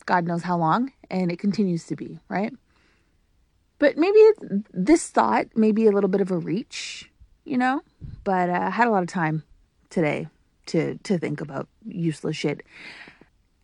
God 0.06 0.26
knows 0.26 0.42
how 0.42 0.56
long 0.56 0.92
and 1.10 1.30
it 1.30 1.38
continues 1.38 1.86
to 1.86 1.96
be, 1.96 2.18
right? 2.28 2.52
But 3.78 3.96
maybe 3.98 4.20
this 4.72 5.08
thought 5.08 5.56
may 5.56 5.72
be 5.72 5.86
a 5.86 5.92
little 5.92 6.08
bit 6.08 6.20
of 6.20 6.30
a 6.30 6.38
reach 6.38 7.10
you 7.44 7.56
know? 7.56 7.82
But 8.24 8.50
uh, 8.50 8.60
I 8.64 8.70
had 8.70 8.88
a 8.88 8.90
lot 8.90 9.02
of 9.02 9.08
time 9.08 9.42
today 9.90 10.28
to 10.66 10.98
to 11.02 11.18
think 11.18 11.40
about 11.40 11.68
useless 11.86 12.36
shit. 12.36 12.62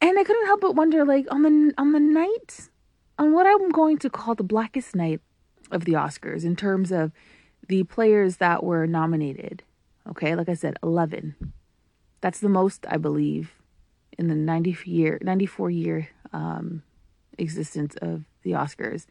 And 0.01 0.19
I 0.19 0.25
couldn't 0.25 0.47
help 0.47 0.61
but 0.61 0.75
wonder 0.77 1.05
like 1.05 1.27
on 1.31 1.43
the 1.43 1.75
on 1.79 1.93
the 1.93 2.01
night 2.01 2.69
on 3.19 3.33
what 3.33 3.47
I'm 3.47 3.71
going 3.71 3.99
to 3.99 4.11
call 4.11 4.35
the 4.35 4.45
blackest 4.45 4.95
night 4.95 5.21
of 5.71 5.85
the 5.85 5.93
Oscars 5.93 6.45
in 6.45 6.57
terms 6.57 6.93
of 6.93 7.13
the 7.69 7.85
players 7.85 8.37
that 8.37 8.63
were 8.63 8.87
nominated. 8.87 9.63
Okay, 10.09 10.35
like 10.35 10.49
I 10.49 10.55
said, 10.55 10.79
11. 10.83 11.35
That's 12.21 12.41
the 12.41 12.49
most 12.49 12.87
I 12.89 12.97
believe 12.97 13.53
in 14.17 14.29
the 14.29 14.35
90 14.35 14.77
year 14.85 15.19
94 15.23 15.71
year 15.71 16.09
um, 16.33 16.83
existence 17.37 17.95
of 18.01 18.25
the 18.43 18.53
Oscars 18.53 19.07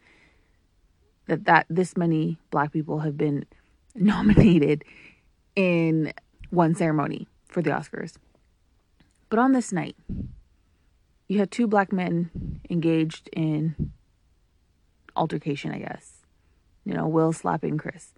that 1.26 1.44
that 1.44 1.66
this 1.70 1.96
many 1.96 2.38
black 2.50 2.72
people 2.72 3.00
have 3.00 3.16
been 3.16 3.46
nominated 3.94 4.84
in 5.56 6.12
one 6.50 6.74
ceremony 6.74 7.28
for 7.48 7.62
the 7.62 7.70
Oscars. 7.70 8.16
But 9.28 9.38
on 9.38 9.52
this 9.52 9.72
night, 9.72 9.96
you 11.28 11.38
had 11.38 11.50
two 11.50 11.66
black 11.66 11.92
men 11.92 12.60
engaged 12.70 13.28
in 13.32 13.92
altercation, 15.14 15.72
I 15.72 15.78
guess. 15.78 16.24
You 16.84 16.94
know, 16.94 17.06
Will 17.06 17.32
slapping 17.32 17.76
Chris 17.76 18.14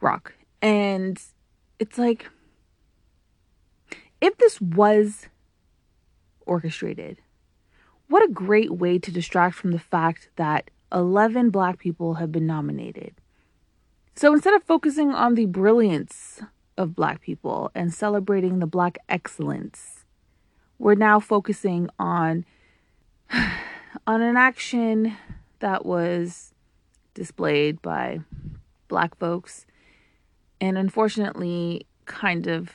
Rock. 0.00 0.34
And 0.62 1.20
it's 1.78 1.98
like, 1.98 2.28
if 4.20 4.36
this 4.38 4.60
was 4.60 5.26
orchestrated, 6.46 7.18
what 8.08 8.22
a 8.22 8.32
great 8.32 8.72
way 8.72 8.98
to 8.98 9.10
distract 9.10 9.56
from 9.56 9.72
the 9.72 9.78
fact 9.78 10.28
that 10.36 10.70
11 10.92 11.50
black 11.50 11.78
people 11.78 12.14
have 12.14 12.30
been 12.30 12.46
nominated. 12.46 13.14
So 14.20 14.34
instead 14.34 14.52
of 14.52 14.62
focusing 14.62 15.12
on 15.12 15.34
the 15.34 15.46
brilliance 15.46 16.42
of 16.76 16.94
Black 16.94 17.22
people 17.22 17.70
and 17.74 17.90
celebrating 17.90 18.58
the 18.58 18.66
Black 18.66 18.98
excellence, 19.08 20.04
we're 20.78 20.94
now 20.94 21.20
focusing 21.20 21.88
on 21.98 22.44
on 24.06 24.20
an 24.20 24.36
action 24.36 25.16
that 25.60 25.86
was 25.86 26.52
displayed 27.14 27.80
by 27.80 28.20
Black 28.88 29.16
folks, 29.16 29.64
and 30.60 30.76
unfortunately, 30.76 31.86
kind 32.04 32.46
of 32.46 32.74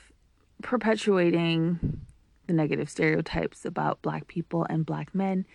perpetuating 0.62 2.00
the 2.48 2.54
negative 2.54 2.90
stereotypes 2.90 3.64
about 3.64 4.02
black 4.02 4.26
people 4.26 4.66
and 4.68 4.84
black 4.84 5.14
men, 5.14 5.46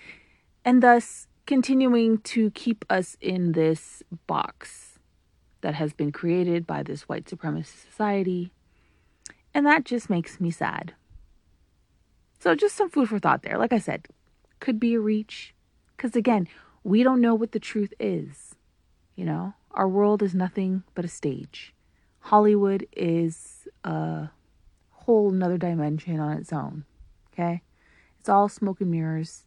and 0.63 0.81
thus 0.81 1.27
continuing 1.45 2.17
to 2.19 2.49
keep 2.51 2.85
us 2.89 3.17
in 3.19 3.51
this 3.51 4.03
box 4.25 4.90
that 5.61 5.75
has 5.75 5.93
been 5.93 6.11
created 6.11 6.67
by 6.67 6.83
this 6.83 7.03
white 7.03 7.25
supremacist 7.25 7.85
society. 7.85 8.51
And 9.53 9.65
that 9.65 9.85
just 9.85 10.09
makes 10.09 10.39
me 10.39 10.51
sad. 10.51 10.93
So, 12.39 12.55
just 12.55 12.75
some 12.75 12.89
food 12.89 13.09
for 13.09 13.19
thought 13.19 13.43
there. 13.43 13.57
Like 13.57 13.73
I 13.73 13.77
said, 13.77 14.07
could 14.59 14.79
be 14.79 14.95
a 14.95 14.99
reach. 14.99 15.53
Because 15.95 16.15
again, 16.15 16.47
we 16.83 17.03
don't 17.03 17.21
know 17.21 17.35
what 17.35 17.51
the 17.51 17.59
truth 17.59 17.93
is. 17.99 18.55
You 19.15 19.25
know, 19.25 19.53
our 19.71 19.87
world 19.87 20.23
is 20.23 20.33
nothing 20.33 20.83
but 20.95 21.05
a 21.05 21.09
stage. 21.09 21.73
Hollywood 22.21 22.87
is 22.93 23.67
a 23.83 24.29
whole 24.89 25.31
nother 25.31 25.57
dimension 25.57 26.19
on 26.19 26.37
its 26.37 26.51
own. 26.51 26.85
Okay? 27.33 27.61
It's 28.19 28.29
all 28.29 28.49
smoke 28.49 28.81
and 28.81 28.91
mirrors. 28.91 29.43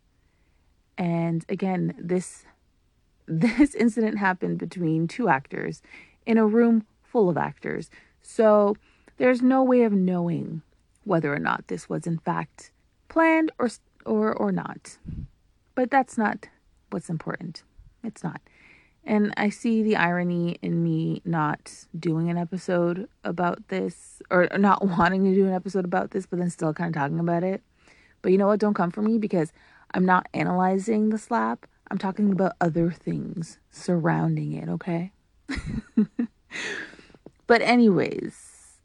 And 0.96 1.44
again, 1.48 1.94
this 1.98 2.44
this 3.26 3.74
incident 3.74 4.18
happened 4.18 4.58
between 4.58 5.08
two 5.08 5.28
actors 5.28 5.82
in 6.26 6.38
a 6.38 6.46
room 6.46 6.86
full 7.02 7.28
of 7.28 7.36
actors. 7.36 7.90
So 8.22 8.76
there's 9.16 9.42
no 9.42 9.62
way 9.62 9.82
of 9.82 9.92
knowing 9.92 10.62
whether 11.04 11.32
or 11.32 11.38
not 11.38 11.68
this 11.68 11.88
was 11.88 12.06
in 12.06 12.18
fact 12.18 12.70
planned 13.08 13.52
or 13.58 13.68
or 14.04 14.34
or 14.34 14.52
not. 14.52 14.98
But 15.74 15.90
that's 15.90 16.16
not 16.16 16.48
what's 16.90 17.10
important. 17.10 17.62
It's 18.02 18.22
not. 18.22 18.40
And 19.06 19.34
I 19.36 19.50
see 19.50 19.82
the 19.82 19.96
irony 19.96 20.56
in 20.62 20.82
me 20.82 21.20
not 21.24 21.84
doing 21.98 22.30
an 22.30 22.38
episode 22.38 23.08
about 23.22 23.68
this 23.68 24.22
or 24.30 24.48
not 24.56 24.86
wanting 24.98 25.24
to 25.24 25.34
do 25.34 25.46
an 25.46 25.52
episode 25.52 25.84
about 25.84 26.12
this, 26.12 26.26
but 26.26 26.38
then 26.38 26.50
still 26.50 26.72
kind 26.72 26.94
of 26.94 27.00
talking 27.00 27.20
about 27.20 27.44
it. 27.44 27.62
But 28.22 28.32
you 28.32 28.38
know 28.38 28.46
what? 28.46 28.60
Don't 28.60 28.74
come 28.74 28.90
for 28.90 29.02
me 29.02 29.18
because 29.18 29.52
I'm 29.92 30.06
not 30.06 30.28
analyzing 30.32 31.10
the 31.10 31.18
slap. 31.18 31.66
I'm 31.90 31.98
talking 31.98 32.32
about 32.32 32.52
other 32.60 32.90
things 32.90 33.58
surrounding 33.70 34.52
it, 34.52 34.68
okay? 34.68 35.12
but, 37.46 37.62
anyways, 37.62 38.78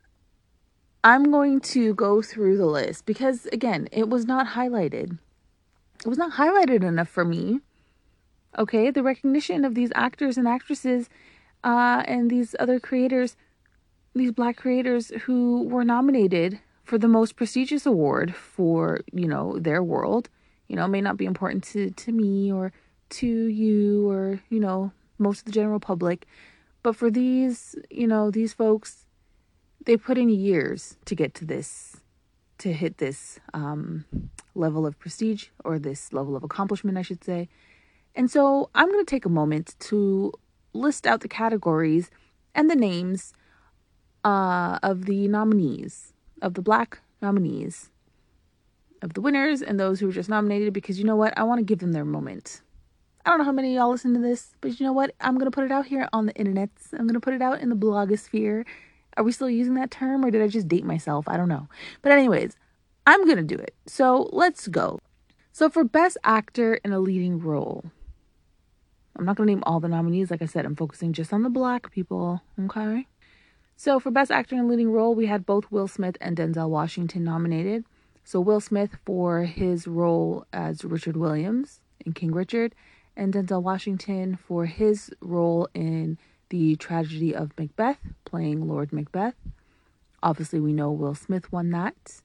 I'm 1.03 1.31
going 1.31 1.61
to 1.61 1.93
go 1.93 2.21
through 2.21 2.57
the 2.57 2.65
list 2.65 3.05
because, 3.05 3.45
again, 3.47 3.87
it 3.91 4.09
was 4.09 4.25
not 4.25 4.47
highlighted. 4.47 5.17
It 6.05 6.07
was 6.07 6.17
not 6.17 6.33
highlighted 6.33 6.83
enough 6.83 7.09
for 7.09 7.23
me. 7.23 7.61
Okay, 8.57 8.91
the 8.91 9.03
recognition 9.03 9.63
of 9.63 9.75
these 9.75 9.91
actors 9.95 10.37
and 10.37 10.47
actresses 10.47 11.09
uh, 11.63 12.03
and 12.05 12.29
these 12.29 12.55
other 12.59 12.79
creators, 12.79 13.37
these 14.13 14.31
black 14.31 14.57
creators 14.57 15.09
who 15.23 15.63
were 15.63 15.83
nominated 15.83 16.59
for 16.83 16.97
the 16.97 17.07
most 17.07 17.35
prestigious 17.35 17.85
award 17.85 18.35
for, 18.35 19.01
you 19.13 19.27
know, 19.27 19.59
their 19.59 19.83
world, 19.83 20.29
you 20.67 20.75
know, 20.75 20.87
may 20.87 21.01
not 21.01 21.17
be 21.17 21.25
important 21.25 21.63
to, 21.63 21.91
to 21.91 22.11
me 22.11 22.51
or 22.51 22.73
to 23.09 23.27
you 23.27 24.09
or, 24.09 24.39
you 24.49 24.59
know, 24.59 24.91
most 25.17 25.39
of 25.39 25.45
the 25.45 25.51
general 25.51 25.79
public. 25.79 26.25
But 26.83 26.95
for 26.95 27.11
these, 27.11 27.75
you 27.89 28.07
know, 28.07 28.31
these 28.31 28.53
folks, 28.53 29.05
they 29.85 29.97
put 29.97 30.17
in 30.17 30.29
years 30.29 30.97
to 31.05 31.15
get 31.15 31.33
to 31.35 31.45
this, 31.45 31.97
to 32.59 32.73
hit 32.73 32.97
this 32.97 33.39
um, 33.53 34.05
level 34.55 34.85
of 34.85 34.97
prestige 34.99 35.47
or 35.63 35.79
this 35.79 36.13
level 36.13 36.35
of 36.35 36.43
accomplishment, 36.43 36.97
I 36.97 37.01
should 37.01 37.23
say. 37.23 37.49
And 38.15 38.29
so 38.29 38.69
I'm 38.75 38.91
going 38.91 39.05
to 39.05 39.09
take 39.09 39.25
a 39.25 39.29
moment 39.29 39.75
to 39.79 40.33
list 40.73 41.07
out 41.07 41.21
the 41.21 41.27
categories 41.27 42.09
and 42.55 42.69
the 42.69 42.75
names 42.75 43.33
uh, 44.23 44.79
of 44.83 45.05
the 45.05 45.27
nominees, 45.27 46.13
of 46.41 46.53
the 46.53 46.61
black 46.61 46.99
nominees, 47.21 47.89
of 49.01 49.13
the 49.13 49.21
winners 49.21 49.61
and 49.61 49.79
those 49.79 49.99
who 49.99 50.07
were 50.07 50.11
just 50.11 50.29
nominated, 50.29 50.73
because 50.73 50.99
you 50.99 51.05
know 51.05 51.15
what? 51.15 51.37
I 51.37 51.43
want 51.43 51.59
to 51.59 51.63
give 51.63 51.79
them 51.79 51.93
their 51.93 52.05
moment. 52.05 52.61
I 53.29 53.33
don't 53.33 53.37
know 53.41 53.45
how 53.45 53.51
many 53.51 53.75
of 53.75 53.79
y'all 53.79 53.91
listen 53.91 54.15
to 54.15 54.19
this, 54.19 54.55
but 54.59 54.79
you 54.79 54.87
know 54.87 54.91
what? 54.91 55.13
I'm 55.21 55.35
to 55.37 55.51
put 55.51 55.63
it 55.63 55.71
out 55.71 55.85
here 55.85 56.09
on 56.11 56.25
the 56.25 56.33
internet. 56.33 56.71
I'm 56.93 57.07
to 57.13 57.19
put 57.19 57.35
it 57.35 57.43
out 57.43 57.61
in 57.61 57.69
the 57.69 57.75
blogosphere. 57.75 58.65
Are 59.17 59.23
we 59.23 59.31
still 59.31 59.51
using 59.51 59.75
that 59.75 59.91
term 59.91 60.25
or 60.25 60.31
did 60.31 60.41
I 60.41 60.47
just 60.47 60.67
date 60.67 60.83
myself? 60.83 61.25
I 61.27 61.37
don't 61.37 61.47
know. 61.47 61.67
But, 62.01 62.11
anyways, 62.11 62.57
I'm 63.05 63.23
to 63.37 63.43
do 63.43 63.53
it. 63.53 63.75
So, 63.85 64.31
let's 64.33 64.67
go. 64.67 64.99
So, 65.51 65.69
for 65.69 65.83
Best 65.83 66.17
Actor 66.23 66.79
in 66.83 66.91
a 66.91 66.99
Leading 66.99 67.39
Role, 67.39 67.91
I'm 69.15 69.25
not 69.25 69.37
to 69.37 69.45
name 69.45 69.63
all 69.63 69.79
the 69.79 69.87
nominees. 69.87 70.31
Like 70.31 70.41
I 70.41 70.47
said, 70.47 70.65
I'm 70.65 70.75
focusing 70.75 71.13
just 71.13 71.31
on 71.31 71.43
the 71.43 71.51
black 71.51 71.91
people. 71.91 72.41
Okay. 72.59 73.05
So, 73.75 73.99
for 73.99 74.09
Best 74.09 74.31
Actor 74.31 74.55
in 74.55 74.61
a 74.61 74.67
Leading 74.67 74.91
Role, 74.91 75.13
we 75.13 75.27
had 75.27 75.45
both 75.45 75.71
Will 75.71 75.87
Smith 75.87 76.17
and 76.19 76.35
Denzel 76.35 76.69
Washington 76.69 77.25
nominated. 77.25 77.85
So, 78.23 78.39
Will 78.39 78.59
Smith 78.59 78.97
for 79.05 79.43
his 79.43 79.85
role 79.85 80.47
as 80.51 80.83
Richard 80.83 81.15
Williams 81.15 81.79
in 82.03 82.13
King 82.13 82.31
Richard, 82.31 82.73
and 83.15 83.33
Denzel 83.33 83.61
Washington 83.61 84.35
for 84.35 84.65
his 84.65 85.11
role 85.21 85.67
in 85.73 86.17
the 86.49 86.75
tragedy 86.75 87.35
of 87.35 87.57
Macbeth, 87.57 87.99
playing 88.25 88.67
Lord 88.67 88.91
Macbeth. 88.91 89.35
Obviously, 90.21 90.59
we 90.59 90.73
know 90.73 90.91
Will 90.91 91.15
Smith 91.15 91.51
won 91.51 91.69
that. 91.71 92.21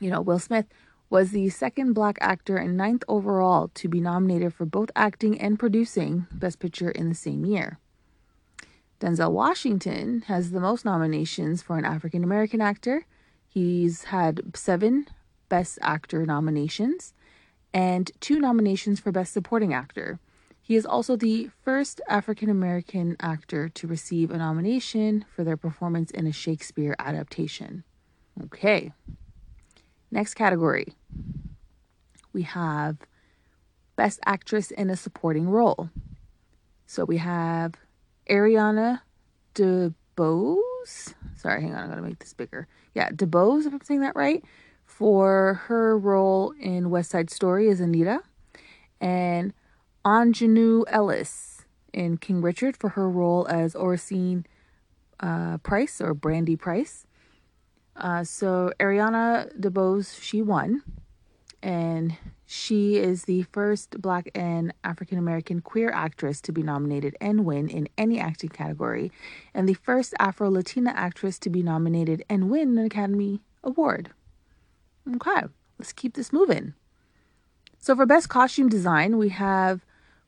You 0.00 0.10
know, 0.10 0.20
Will 0.20 0.38
Smith 0.38 0.66
was 1.10 1.30
the 1.30 1.48
second 1.48 1.92
black 1.92 2.18
actor 2.20 2.56
and 2.56 2.76
ninth 2.76 3.04
overall 3.06 3.70
to 3.74 3.88
be 3.88 4.00
nominated 4.00 4.52
for 4.52 4.64
both 4.64 4.90
acting 4.96 5.40
and 5.40 5.58
producing 5.58 6.26
Best 6.32 6.58
Picture 6.58 6.90
in 6.90 7.08
the 7.08 7.14
same 7.14 7.44
year. 7.44 7.78
Denzel 9.00 9.32
Washington 9.32 10.22
has 10.22 10.50
the 10.50 10.60
most 10.60 10.84
nominations 10.84 11.62
for 11.62 11.78
an 11.78 11.84
African 11.84 12.24
American 12.24 12.60
actor. 12.60 13.06
He's 13.46 14.04
had 14.04 14.56
seven 14.56 15.06
Best 15.48 15.78
Actor 15.82 16.26
nominations 16.26 17.14
and 17.74 18.10
two 18.20 18.40
nominations 18.40 19.00
for 19.00 19.12
Best 19.12 19.34
Supporting 19.34 19.74
Actor. 19.74 20.18
He 20.62 20.76
is 20.76 20.86
also 20.86 21.16
the 21.16 21.50
first 21.62 22.00
African 22.08 22.48
American 22.48 23.16
actor 23.20 23.68
to 23.68 23.86
receive 23.86 24.30
a 24.30 24.38
nomination 24.38 25.26
for 25.36 25.44
their 25.44 25.58
performance 25.58 26.10
in 26.10 26.26
a 26.26 26.32
Shakespeare 26.32 26.96
adaptation. 26.98 27.84
Okay. 28.42 28.92
Next 30.10 30.34
category 30.34 30.94
we 32.34 32.42
have 32.42 32.98
Best 33.96 34.20
Actress 34.26 34.70
in 34.72 34.90
a 34.90 34.96
Supporting 34.96 35.48
Role. 35.48 35.88
So 36.84 37.04
we 37.04 37.16
have 37.18 37.74
Ariana 38.28 39.00
DeBose. 39.54 41.14
Sorry, 41.36 41.62
hang 41.62 41.74
on, 41.74 41.90
I'm 41.90 41.96
to 41.96 42.02
make 42.02 42.18
this 42.18 42.34
bigger. 42.34 42.66
Yeah, 42.94 43.10
DeBose, 43.10 43.66
if 43.66 43.72
I'm 43.72 43.80
saying 43.82 44.00
that 44.00 44.16
right, 44.16 44.44
for 44.86 45.62
her 45.66 45.98
role 45.98 46.52
in 46.60 46.90
West 46.90 47.10
Side 47.10 47.30
Story 47.30 47.68
as 47.68 47.80
Anita. 47.80 48.20
And 49.00 49.52
Aunjanue 50.04 50.84
Ellis 50.88 51.64
in 51.92 52.18
King 52.18 52.42
Richard 52.42 52.76
for 52.76 52.90
her 52.90 53.08
role 53.08 53.46
as 53.48 53.74
Oracene 53.74 54.44
uh, 55.20 55.58
Price 55.58 56.00
or 56.00 56.14
Brandy 56.14 56.56
Price. 56.56 57.06
Uh, 57.96 58.24
so 58.24 58.72
Ariana 58.80 59.56
DeBose, 59.58 60.20
she 60.20 60.42
won, 60.42 60.82
and 61.62 62.16
she 62.44 62.96
is 62.96 63.24
the 63.24 63.42
first 63.44 64.00
Black 64.02 64.28
and 64.34 64.74
African 64.82 65.16
American 65.16 65.60
queer 65.60 65.90
actress 65.90 66.40
to 66.42 66.52
be 66.52 66.62
nominated 66.62 67.16
and 67.20 67.44
win 67.44 67.68
in 67.68 67.88
any 67.96 68.18
acting 68.18 68.50
category, 68.50 69.12
and 69.54 69.68
the 69.68 69.74
first 69.74 70.12
Afro 70.18 70.50
Latina 70.50 70.92
actress 70.94 71.38
to 71.38 71.50
be 71.50 71.62
nominated 71.62 72.24
and 72.28 72.50
win 72.50 72.76
an 72.76 72.84
Academy 72.84 73.40
Award. 73.62 74.10
Okay, 75.08 75.46
let's 75.78 75.92
keep 75.92 76.14
this 76.14 76.32
moving. 76.32 76.74
So 77.78 77.94
for 77.94 78.06
best 78.06 78.30
costume 78.30 78.68
design, 78.68 79.18
we 79.18 79.28
have 79.28 79.84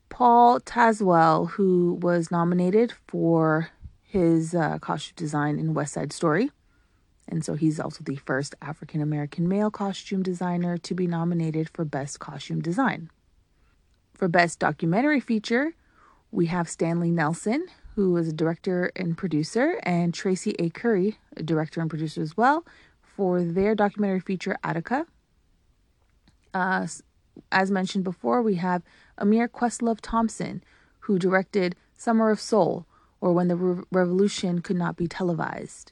Paul 0.09 0.59
Tazewell, 0.59 1.49
who 1.51 1.97
was 2.01 2.29
nominated 2.29 2.93
for 3.07 3.71
his 4.03 4.53
uh, 4.53 4.77
costume 4.79 5.15
design 5.15 5.57
in 5.57 5.73
West 5.73 5.93
Side 5.93 6.13
Story. 6.13 6.51
And 7.27 7.43
so 7.43 7.55
he's 7.55 7.79
also 7.79 8.03
the 8.03 8.15
first 8.15 8.55
African 8.61 9.01
American 9.01 9.49
male 9.49 9.71
costume 9.71 10.23
designer 10.23 10.77
to 10.77 10.93
be 10.93 11.07
nominated 11.07 11.69
for 11.69 11.83
Best 11.83 12.19
Costume 12.19 12.61
Design. 12.61 13.09
For 14.13 14.27
Best 14.27 14.59
Documentary 14.59 15.19
Feature, 15.19 15.73
we 16.31 16.45
have 16.45 16.69
Stanley 16.69 17.11
Nelson, 17.11 17.67
who 17.95 18.15
is 18.17 18.27
a 18.29 18.33
director 18.33 18.91
and 18.95 19.17
producer, 19.17 19.79
and 19.83 20.13
Traci 20.13 20.55
A. 20.59 20.69
Curry, 20.69 21.17
a 21.35 21.43
director 21.43 21.81
and 21.81 21.89
producer 21.89 22.21
as 22.21 22.37
well, 22.37 22.63
for 23.17 23.43
their 23.43 23.75
documentary 23.75 24.19
feature 24.19 24.55
Attica. 24.63 25.07
Uh, 26.53 26.87
as 27.51 27.71
mentioned 27.71 28.03
before, 28.03 28.41
we 28.41 28.55
have 28.55 28.83
Amir 29.17 29.47
Questlove 29.47 29.99
Thompson, 30.01 30.63
who 31.01 31.19
directed 31.19 31.75
Summer 31.97 32.29
of 32.29 32.39
Soul, 32.39 32.85
or 33.19 33.33
When 33.33 33.47
the 33.47 33.55
Re- 33.55 33.83
Revolution 33.91 34.61
Could 34.61 34.77
Not 34.77 34.95
Be 34.95 35.07
Televised 35.07 35.91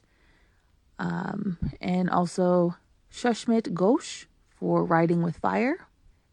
um, 0.98 1.58
and 1.80 2.08
also 2.08 2.76
Sushmit 3.12 3.74
Ghosh 3.74 4.26
for 4.48 4.84
Writing 4.84 5.22
with 5.22 5.36
Fire. 5.36 5.86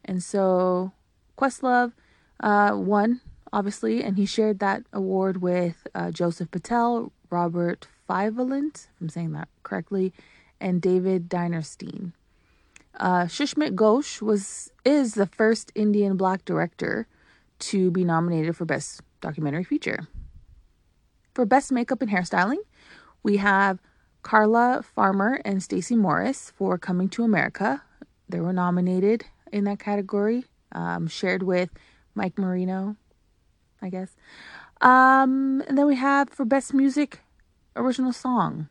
And 0.04 0.22
so 0.22 0.92
Questlove 1.36 1.92
uh, 2.40 2.72
won, 2.74 3.20
obviously, 3.52 4.02
and 4.02 4.16
he 4.16 4.26
shared 4.26 4.60
that 4.60 4.84
award 4.92 5.42
with 5.42 5.86
uh, 5.94 6.10
Joseph 6.10 6.50
Patel, 6.50 7.12
Robert 7.30 7.88
Fyvolent, 8.08 8.74
if 8.74 9.00
I'm 9.00 9.08
saying 9.08 9.32
that 9.32 9.48
correctly, 9.62 10.12
and 10.64 10.80
David 10.80 11.28
Dinerstein. 11.28 12.14
Uh, 12.98 13.24
Sushmit 13.24 13.74
Ghosh 13.74 14.22
was 14.22 14.72
is 14.84 15.12
the 15.12 15.26
first 15.26 15.70
Indian 15.74 16.16
black 16.16 16.44
director 16.46 17.06
to 17.58 17.90
be 17.90 18.02
nominated 18.02 18.56
for 18.56 18.64
Best 18.64 19.02
Documentary 19.20 19.64
Feature. 19.64 20.08
For 21.34 21.44
Best 21.44 21.70
Makeup 21.70 22.00
and 22.00 22.10
Hairstyling, 22.10 22.62
we 23.22 23.36
have 23.36 23.78
Carla 24.22 24.82
Farmer 24.82 25.40
and 25.44 25.62
Stacey 25.62 25.96
Morris 25.96 26.50
for 26.56 26.78
Coming 26.78 27.10
to 27.10 27.24
America. 27.24 27.82
They 28.28 28.40
were 28.40 28.52
nominated 28.52 29.26
in 29.52 29.64
that 29.64 29.78
category, 29.78 30.46
um, 30.72 31.08
shared 31.08 31.42
with 31.42 31.68
Mike 32.14 32.38
Marino, 32.38 32.96
I 33.82 33.90
guess. 33.90 34.16
Um, 34.80 35.62
and 35.68 35.76
then 35.76 35.86
we 35.86 35.96
have 35.96 36.30
for 36.30 36.46
Best 36.46 36.72
Music 36.72 37.20
Original 37.76 38.12
Song, 38.12 38.68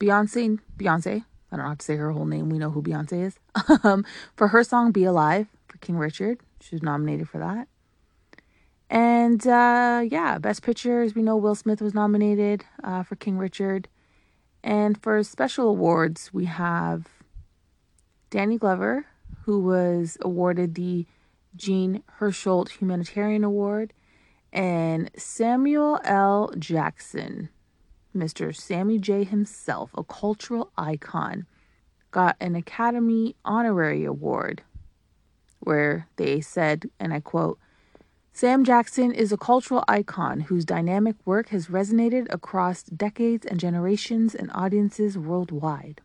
Beyonce. 0.00 0.58
Beyonce. 0.76 1.24
I 1.52 1.56
don't 1.56 1.66
have 1.66 1.78
to 1.78 1.84
say 1.84 1.96
her 1.96 2.10
whole 2.10 2.26
name. 2.26 2.48
We 2.48 2.58
know 2.58 2.70
who 2.70 2.82
Beyonce 2.82 3.26
is. 3.26 3.38
um, 3.84 4.04
for 4.34 4.48
her 4.48 4.64
song 4.64 4.92
"Be 4.92 5.04
Alive" 5.04 5.46
for 5.68 5.78
King 5.78 5.96
Richard, 5.96 6.40
she 6.60 6.74
was 6.74 6.82
nominated 6.82 7.28
for 7.28 7.38
that. 7.38 7.68
And 8.88 9.46
uh, 9.46 10.02
yeah, 10.10 10.38
Best 10.38 10.62
Picture, 10.62 11.02
as 11.02 11.14
we 11.14 11.22
know, 11.22 11.36
Will 11.36 11.54
Smith 11.54 11.80
was 11.80 11.94
nominated 11.94 12.64
uh, 12.82 13.02
for 13.04 13.14
King 13.14 13.38
Richard. 13.38 13.88
And 14.64 15.00
for 15.00 15.22
special 15.22 15.68
awards, 15.68 16.30
we 16.32 16.46
have 16.46 17.06
Danny 18.30 18.58
Glover, 18.58 19.06
who 19.44 19.60
was 19.60 20.18
awarded 20.20 20.74
the 20.74 21.06
Jean 21.56 22.02
Hersholt 22.18 22.70
Humanitarian 22.70 23.44
Award, 23.44 23.92
and 24.52 25.10
Samuel 25.16 26.00
L. 26.04 26.52
Jackson, 26.58 27.48
Mr. 28.16 28.54
Sammy 28.54 28.98
J 28.98 29.24
himself, 29.24 29.90
a 29.96 30.04
cultural 30.04 30.70
icon, 30.76 31.46
got 32.10 32.36
an 32.40 32.54
Academy 32.54 33.36
Honorary 33.44 34.04
Award 34.04 34.62
where 35.60 36.08
they 36.16 36.40
said, 36.40 36.90
and 36.98 37.12
I 37.12 37.20
quote, 37.20 37.58
Sam 38.32 38.64
Jackson 38.64 39.12
is 39.12 39.32
a 39.32 39.36
cultural 39.36 39.84
icon 39.88 40.40
whose 40.40 40.64
dynamic 40.64 41.16
work 41.24 41.48
has 41.48 41.66
resonated 41.66 42.26
across 42.32 42.84
decades 42.84 43.44
and 43.44 43.60
generations 43.60 44.34
and 44.34 44.50
audiences 44.54 45.18
worldwide. 45.18 46.00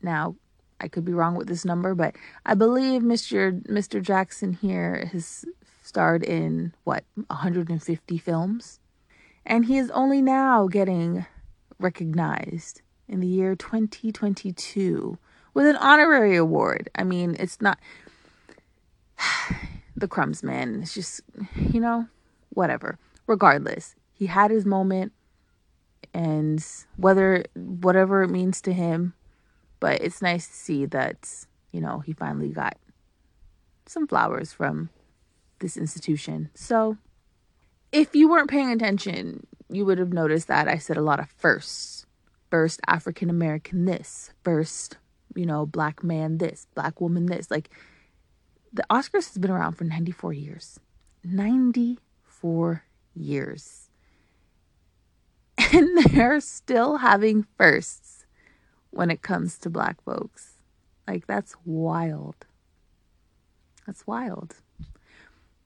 Now, 0.00 0.36
I 0.80 0.88
could 0.88 1.04
be 1.04 1.12
wrong 1.12 1.34
with 1.34 1.48
this 1.48 1.64
number, 1.64 1.94
but 1.94 2.16
I 2.46 2.54
believe 2.54 3.02
Mr. 3.02 3.62
Mr. 3.66 4.00
Jackson 4.00 4.52
here 4.54 5.10
has 5.12 5.44
starred 5.82 6.22
in 6.22 6.72
what 6.84 7.04
150 7.14 8.18
films, 8.18 8.80
and 9.46 9.66
he 9.66 9.78
is 9.78 9.90
only 9.90 10.22
now 10.22 10.66
getting 10.66 11.26
recognized 11.78 12.82
in 13.08 13.20
the 13.20 13.26
year 13.26 13.54
2022 13.54 15.18
with 15.52 15.66
an 15.66 15.76
honorary 15.76 16.36
award. 16.36 16.90
I 16.94 17.04
mean, 17.04 17.36
it's 17.38 17.60
not 17.60 17.78
the 19.96 20.08
crumbs, 20.08 20.42
man. 20.42 20.80
It's 20.82 20.94
just, 20.94 21.20
you 21.72 21.80
know, 21.80 22.08
whatever. 22.50 22.98
Regardless, 23.26 23.94
he 24.12 24.26
had 24.26 24.50
his 24.50 24.66
moment, 24.66 25.12
and 26.12 26.64
whether 26.96 27.44
whatever 27.54 28.22
it 28.22 28.30
means 28.30 28.60
to 28.62 28.72
him, 28.72 29.14
but 29.80 30.00
it's 30.02 30.22
nice 30.22 30.46
to 30.46 30.52
see 30.52 30.86
that 30.86 31.46
you 31.72 31.80
know 31.80 32.00
he 32.00 32.12
finally 32.12 32.50
got 32.50 32.76
some 33.86 34.06
flowers 34.06 34.52
from 34.52 34.90
this 35.60 35.76
institution. 35.76 36.50
So, 36.54 36.98
if 37.94 38.16
you 38.16 38.28
weren't 38.28 38.50
paying 38.50 38.72
attention, 38.72 39.46
you 39.70 39.84
would 39.86 39.98
have 39.98 40.12
noticed 40.12 40.48
that 40.48 40.66
I 40.66 40.78
said 40.78 40.96
a 40.96 41.02
lot 41.02 41.20
of 41.20 41.30
firsts. 41.30 42.06
First 42.50 42.80
African 42.88 43.30
American 43.30 43.84
this, 43.84 44.30
first, 44.42 44.98
you 45.34 45.46
know, 45.46 45.64
black 45.64 46.02
man 46.02 46.38
this, 46.38 46.66
black 46.74 47.00
woman 47.00 47.26
this. 47.26 47.50
Like 47.50 47.70
the 48.72 48.84
Oscars 48.90 49.28
has 49.28 49.38
been 49.38 49.50
around 49.50 49.74
for 49.74 49.84
94 49.84 50.32
years. 50.32 50.80
94 51.22 52.84
years. 53.14 53.88
And 55.72 56.04
they're 56.04 56.40
still 56.40 56.98
having 56.98 57.46
firsts 57.56 58.26
when 58.90 59.10
it 59.10 59.22
comes 59.22 59.58
to 59.58 59.70
black 59.70 60.00
folks. 60.02 60.54
Like, 61.08 61.26
that's 61.26 61.56
wild. 61.64 62.46
That's 63.84 64.06
wild. 64.06 64.56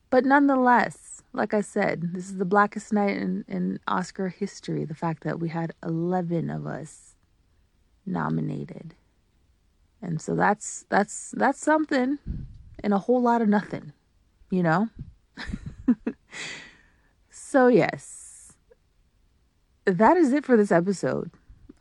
But 0.08 0.24
nonetheless, 0.24 1.07
like 1.32 1.54
I 1.54 1.60
said, 1.60 2.14
this 2.14 2.28
is 2.28 2.36
the 2.36 2.44
blackest 2.44 2.92
night 2.92 3.16
in, 3.16 3.44
in 3.48 3.80
Oscar 3.86 4.28
history. 4.28 4.84
The 4.84 4.94
fact 4.94 5.24
that 5.24 5.38
we 5.38 5.48
had 5.48 5.72
11 5.82 6.50
of 6.50 6.66
us 6.66 7.14
nominated. 8.06 8.94
And 10.00 10.20
so 10.20 10.34
that's 10.34 10.86
that's 10.88 11.34
that's 11.36 11.58
something 11.58 12.18
and 12.82 12.94
a 12.94 12.98
whole 12.98 13.20
lot 13.20 13.42
of 13.42 13.48
nothing, 13.48 13.92
you 14.50 14.62
know? 14.62 14.88
so, 17.30 17.66
yes, 17.66 18.52
that 19.84 20.16
is 20.16 20.32
it 20.32 20.44
for 20.44 20.56
this 20.56 20.70
episode. 20.70 21.30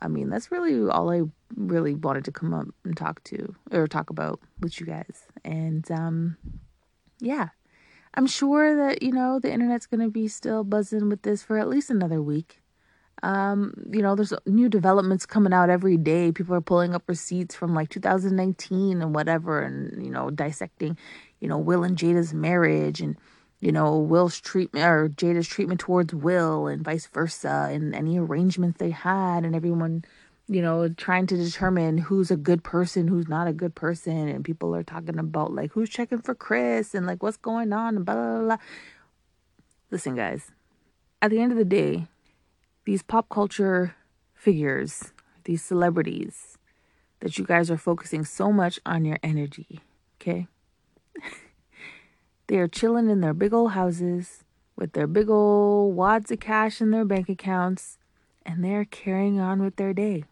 I 0.00 0.08
mean, 0.08 0.30
that's 0.30 0.50
really 0.50 0.88
all 0.88 1.10
I 1.10 1.22
really 1.56 1.94
wanted 1.94 2.24
to 2.26 2.32
come 2.32 2.54
up 2.54 2.66
and 2.84 2.96
talk 2.96 3.22
to 3.24 3.54
or 3.72 3.86
talk 3.86 4.10
about 4.10 4.40
with 4.60 4.80
you 4.80 4.86
guys. 4.86 5.26
And 5.44 5.90
um 5.90 6.36
yeah. 7.20 7.48
I'm 8.18 8.26
sure 8.26 8.74
that, 8.74 9.00
you 9.00 9.12
know, 9.12 9.38
the 9.38 9.52
internet's 9.52 9.86
going 9.86 10.00
to 10.00 10.10
be 10.10 10.26
still 10.26 10.64
buzzing 10.64 11.08
with 11.08 11.22
this 11.22 11.44
for 11.44 11.56
at 11.56 11.68
least 11.68 11.88
another 11.88 12.20
week. 12.20 12.60
Um, 13.22 13.72
you 13.92 14.02
know, 14.02 14.16
there's 14.16 14.32
new 14.44 14.68
developments 14.68 15.24
coming 15.24 15.52
out 15.52 15.70
every 15.70 15.96
day. 15.96 16.32
People 16.32 16.56
are 16.56 16.60
pulling 16.60 16.96
up 16.96 17.04
receipts 17.06 17.54
from 17.54 17.76
like 17.76 17.90
2019 17.90 19.02
and 19.02 19.14
whatever, 19.14 19.62
and 19.62 20.04
you 20.04 20.10
know, 20.10 20.30
dissecting, 20.30 20.98
you 21.38 21.46
know, 21.46 21.58
Will 21.58 21.84
and 21.84 21.96
Jada's 21.96 22.34
marriage 22.34 23.00
and 23.00 23.16
you 23.60 23.70
know 23.70 23.96
Will's 23.96 24.40
treatment 24.40 24.84
or 24.84 25.08
Jada's 25.10 25.46
treatment 25.46 25.78
towards 25.78 26.12
Will 26.12 26.66
and 26.66 26.82
vice 26.82 27.06
versa, 27.06 27.68
and 27.70 27.94
any 27.94 28.18
arrangements 28.18 28.78
they 28.78 28.90
had, 28.90 29.44
and 29.44 29.54
everyone, 29.54 30.04
you 30.48 30.62
know, 30.62 30.88
trying 30.88 31.26
to 31.26 31.36
determine 31.36 31.98
who's 31.98 32.30
a 32.30 32.36
good 32.36 32.64
person, 32.64 33.06
who's 33.06 33.28
not 33.28 33.46
a 33.46 33.52
good 33.52 33.74
person, 33.74 34.28
and 34.28 34.44
people 34.44 34.74
are 34.74 34.82
talking 34.82 35.18
about 35.18 35.52
like 35.52 35.72
who's 35.72 35.90
checking 35.90 36.22
for 36.22 36.34
Chris 36.34 36.94
and 36.94 37.06
like 37.06 37.22
what's 37.22 37.36
going 37.36 37.72
on 37.72 37.96
and 37.96 38.04
blah 38.04 38.14
blah 38.14 38.40
blah. 38.40 38.56
Listen, 39.90 40.14
guys, 40.14 40.50
at 41.20 41.30
the 41.30 41.40
end 41.40 41.52
of 41.52 41.58
the 41.58 41.64
day 41.64 42.06
these 42.88 43.02
pop 43.02 43.28
culture 43.28 43.94
figures, 44.32 45.12
these 45.44 45.62
celebrities 45.62 46.56
that 47.20 47.36
you 47.36 47.44
guys 47.44 47.70
are 47.70 47.76
focusing 47.76 48.24
so 48.24 48.50
much 48.50 48.80
on 48.86 49.04
your 49.04 49.18
energy, 49.22 49.80
okay? 50.18 50.46
they 52.46 52.56
are 52.56 52.66
chilling 52.66 53.10
in 53.10 53.20
their 53.20 53.34
big 53.34 53.52
old 53.52 53.72
houses 53.72 54.44
with 54.74 54.94
their 54.94 55.06
big 55.06 55.28
old 55.28 55.94
wads 55.94 56.30
of 56.30 56.40
cash 56.40 56.80
in 56.80 56.90
their 56.90 57.04
bank 57.04 57.28
accounts 57.28 57.98
and 58.46 58.64
they're 58.64 58.86
carrying 58.86 59.38
on 59.38 59.60
with 59.60 59.76
their 59.76 59.92
day. 59.92 60.24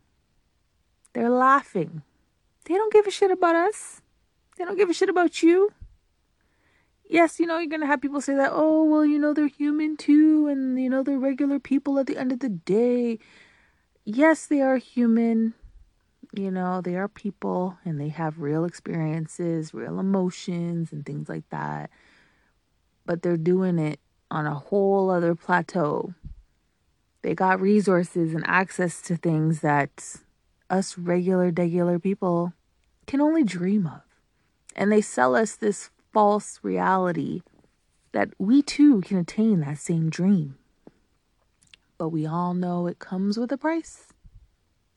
They're 1.16 1.30
laughing. 1.30 2.02
They 2.66 2.74
don't 2.74 2.92
give 2.92 3.06
a 3.06 3.10
shit 3.10 3.30
about 3.30 3.56
us. 3.56 4.02
They 4.58 4.64
don't 4.66 4.76
give 4.76 4.90
a 4.90 4.94
shit 4.94 5.08
about 5.08 5.42
you 5.42 5.72
yes, 7.08 7.38
you 7.38 7.46
know, 7.46 7.58
you're 7.58 7.68
going 7.68 7.80
to 7.80 7.86
have 7.86 8.00
people 8.00 8.20
say 8.20 8.34
that, 8.34 8.50
oh, 8.52 8.84
well, 8.84 9.04
you 9.04 9.18
know, 9.18 9.32
they're 9.32 9.46
human 9.46 9.96
too, 9.96 10.48
and, 10.48 10.80
you 10.80 10.90
know, 10.90 11.02
they're 11.02 11.18
regular 11.18 11.58
people 11.58 11.98
at 11.98 12.06
the 12.06 12.16
end 12.16 12.32
of 12.32 12.40
the 12.40 12.48
day. 12.48 13.18
Yes, 14.04 14.46
they 14.46 14.60
are 14.60 14.76
human. 14.76 15.54
You 16.32 16.50
know, 16.50 16.80
they 16.80 16.96
are 16.96 17.08
people 17.08 17.78
and 17.84 18.00
they 18.00 18.08
have 18.08 18.40
real 18.40 18.64
experiences, 18.64 19.72
real 19.72 19.98
emotions, 19.98 20.92
and 20.92 21.06
things 21.06 21.28
like 21.28 21.48
that. 21.50 21.90
But 23.04 23.22
they're 23.22 23.36
doing 23.36 23.78
it 23.78 24.00
on 24.30 24.46
a 24.46 24.54
whole 24.54 25.10
other 25.10 25.34
plateau. 25.34 26.14
They 27.22 27.34
got 27.34 27.60
resources 27.60 28.34
and 28.34 28.44
access 28.46 29.00
to 29.02 29.16
things 29.16 29.60
that 29.60 30.16
us 30.70 30.98
regular, 30.98 31.50
regular 31.50 31.98
people 31.98 32.52
can 33.06 33.20
only 33.20 33.44
dream 33.44 33.86
of. 33.86 34.02
And 34.74 34.92
they 34.92 35.00
sell 35.00 35.34
us 35.34 35.56
this 35.56 35.90
false 36.12 36.58
reality 36.62 37.42
that 38.12 38.30
we 38.38 38.62
too 38.62 39.00
can 39.02 39.18
attain 39.18 39.60
that 39.60 39.78
same 39.78 40.10
dream. 40.10 40.56
But 41.98 42.08
we 42.10 42.26
all 42.26 42.54
know 42.54 42.86
it 42.86 42.98
comes 42.98 43.38
with 43.38 43.52
a 43.52 43.58
price. 43.58 44.12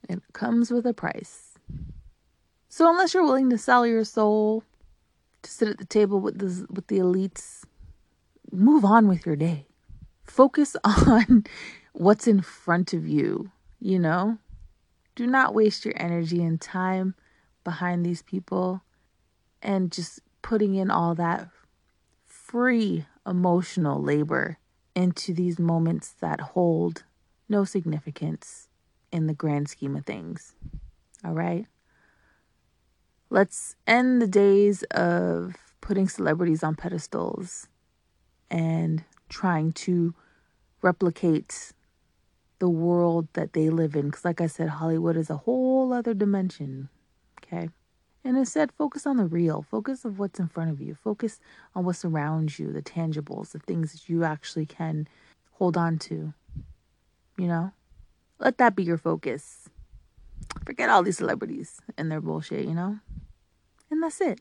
It 0.07 0.21
comes 0.33 0.71
with 0.71 0.85
a 0.85 0.93
price. 0.93 1.53
So 2.67 2.89
unless 2.89 3.13
you're 3.13 3.23
willing 3.23 3.49
to 3.49 3.57
sell 3.57 3.85
your 3.85 4.03
soul 4.03 4.63
to 5.41 5.49
sit 5.49 5.67
at 5.67 5.77
the 5.77 5.85
table 5.85 6.19
with 6.19 6.39
the 6.39 6.65
with 6.69 6.87
the 6.87 6.99
elites, 6.99 7.63
move 8.51 8.83
on 8.83 9.07
with 9.07 9.25
your 9.25 9.35
day. 9.35 9.67
Focus 10.23 10.75
on 10.83 11.45
what's 11.93 12.27
in 12.27 12.41
front 12.41 12.93
of 12.93 13.07
you, 13.07 13.51
you 13.79 13.99
know? 13.99 14.37
Do 15.19 15.27
not 15.27 15.53
waste 15.53 15.83
your 15.83 15.95
energy 15.97 16.41
and 16.41 16.61
time 16.61 17.13
behind 17.65 18.05
these 18.05 18.21
people 18.21 18.83
and 19.61 19.91
just 19.91 20.21
putting 20.41 20.75
in 20.75 20.89
all 20.89 21.13
that 21.15 21.49
free 22.25 23.05
emotional 23.27 24.01
labor 24.01 24.59
into 24.95 25.33
these 25.33 25.59
moments 25.59 26.13
that 26.21 26.39
hold 26.39 27.03
no 27.49 27.65
significance 27.65 28.69
in 29.11 29.27
the 29.27 29.33
grand 29.33 29.67
scheme 29.67 29.97
of 29.97 30.05
things. 30.05 30.55
All 31.25 31.33
right? 31.33 31.65
Let's 33.29 33.75
end 33.85 34.21
the 34.21 34.27
days 34.27 34.83
of 34.83 35.57
putting 35.81 36.07
celebrities 36.07 36.63
on 36.63 36.75
pedestals 36.75 37.67
and 38.49 39.03
trying 39.27 39.73
to 39.73 40.15
replicate 40.81 41.73
the 42.59 42.69
world 42.69 43.27
that 43.33 43.53
they 43.53 43.69
live 43.69 43.95
in. 43.95 44.07
Because, 44.07 44.25
like 44.25 44.41
I 44.41 44.47
said, 44.47 44.69
Hollywood 44.69 45.17
is 45.17 45.29
a 45.29 45.37
whole 45.37 45.91
other 45.93 46.13
dimension. 46.13 46.89
Okay. 47.43 47.69
And 48.23 48.37
instead, 48.37 48.71
focus 48.71 49.07
on 49.07 49.17
the 49.17 49.25
real. 49.25 49.61
Focus 49.61 50.05
of 50.05 50.19
what's 50.19 50.39
in 50.39 50.47
front 50.47 50.69
of 50.69 50.81
you. 50.81 50.93
Focus 50.93 51.39
on 51.73 51.85
what 51.85 51.95
surrounds 51.95 52.59
you, 52.59 52.71
the 52.71 52.81
tangibles, 52.81 53.51
the 53.51 53.59
things 53.59 53.93
that 53.93 54.09
you 54.09 54.23
actually 54.23 54.65
can 54.65 55.07
hold 55.53 55.77
on 55.77 55.97
to. 55.99 56.33
You 57.37 57.47
know? 57.47 57.71
Let 58.39 58.57
that 58.57 58.75
be 58.75 58.83
your 58.83 58.97
focus. 58.97 59.69
Forget 60.65 60.89
all 60.89 61.03
these 61.03 61.17
celebrities 61.17 61.79
and 61.97 62.11
their 62.11 62.21
bullshit, 62.21 62.65
you 62.65 62.73
know? 62.73 62.99
And 63.89 64.03
that's 64.03 64.21
it. 64.21 64.39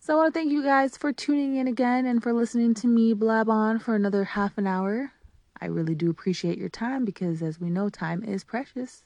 So 0.00 0.14
I 0.14 0.16
want 0.16 0.34
to 0.34 0.40
thank 0.40 0.50
you 0.50 0.64
guys 0.64 0.96
for 0.96 1.12
tuning 1.12 1.56
in 1.56 1.68
again 1.68 2.06
and 2.06 2.20
for 2.22 2.32
listening 2.32 2.74
to 2.74 2.88
me 2.88 3.12
blab 3.12 3.48
on 3.48 3.78
for 3.78 3.94
another 3.94 4.24
half 4.24 4.58
an 4.58 4.66
hour. 4.66 5.12
I 5.62 5.66
really 5.66 5.94
do 5.94 6.10
appreciate 6.10 6.58
your 6.58 6.68
time 6.68 7.04
because, 7.04 7.40
as 7.40 7.60
we 7.60 7.70
know, 7.70 7.88
time 7.88 8.24
is 8.24 8.42
precious. 8.42 9.04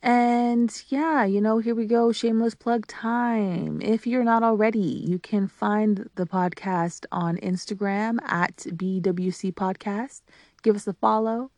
And 0.00 0.70
yeah, 0.88 1.24
you 1.24 1.40
know, 1.40 1.58
here 1.58 1.74
we 1.74 1.86
go. 1.86 2.12
Shameless 2.12 2.54
plug 2.54 2.86
time. 2.86 3.82
If 3.82 4.06
you're 4.06 4.22
not 4.22 4.44
already, 4.44 4.78
you 5.08 5.18
can 5.18 5.48
find 5.48 6.08
the 6.14 6.24
podcast 6.24 7.04
on 7.10 7.36
Instagram 7.38 8.18
at 8.22 8.58
BWC 8.58 9.54
Podcast. 9.54 10.20
Give 10.62 10.76
us 10.76 10.86
a 10.86 10.92
follow, 10.92 11.50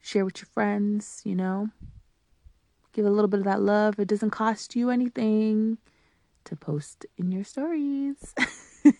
share 0.00 0.24
with 0.24 0.38
your 0.38 0.48
friends, 0.52 1.22
you 1.24 1.36
know, 1.36 1.68
give 2.92 3.06
a 3.06 3.10
little 3.10 3.28
bit 3.28 3.38
of 3.38 3.46
that 3.46 3.62
love. 3.62 4.00
It 4.00 4.08
doesn't 4.08 4.30
cost 4.30 4.74
you 4.74 4.90
anything 4.90 5.78
to 6.46 6.56
post 6.56 7.06
in 7.16 7.30
your 7.30 7.44
stories. 7.44 8.34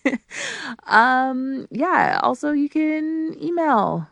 um, 0.87 1.67
yeah, 1.69 2.21
also 2.23 2.53
you 2.53 2.69
can 2.69 3.35
email. 3.43 4.07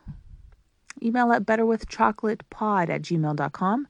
Email 1.06 1.32
at 1.32 1.46
betterwithchocolatepod 1.46 2.90
at 2.90 3.02
gmail.com. 3.04 3.88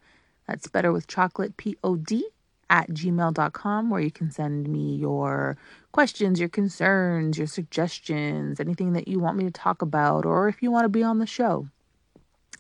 That's 0.48 0.68
betterwithchocolatepod 0.68 2.22
at 2.70 2.90
gmail.com, 2.90 3.90
where 3.90 4.02
you 4.02 4.12
can 4.12 4.32
send 4.32 4.68
me 4.68 4.96
your 4.96 5.58
questions, 5.92 6.40
your 6.40 6.50
concerns, 6.50 7.38
your 7.38 7.48
suggestions, 7.48 8.60
anything 8.60 8.94
that 8.94 9.08
you 9.08 9.20
want 9.20 9.38
me 9.38 9.46
to 9.46 9.52
talk 9.52 9.82
about, 9.82 10.26
or 10.26 10.48
if 10.50 10.62
you 10.62 10.72
want 10.72 10.86
to 10.86 10.90
be 10.90 11.04
on 11.04 11.20
the 11.20 11.26
show. 11.26 11.68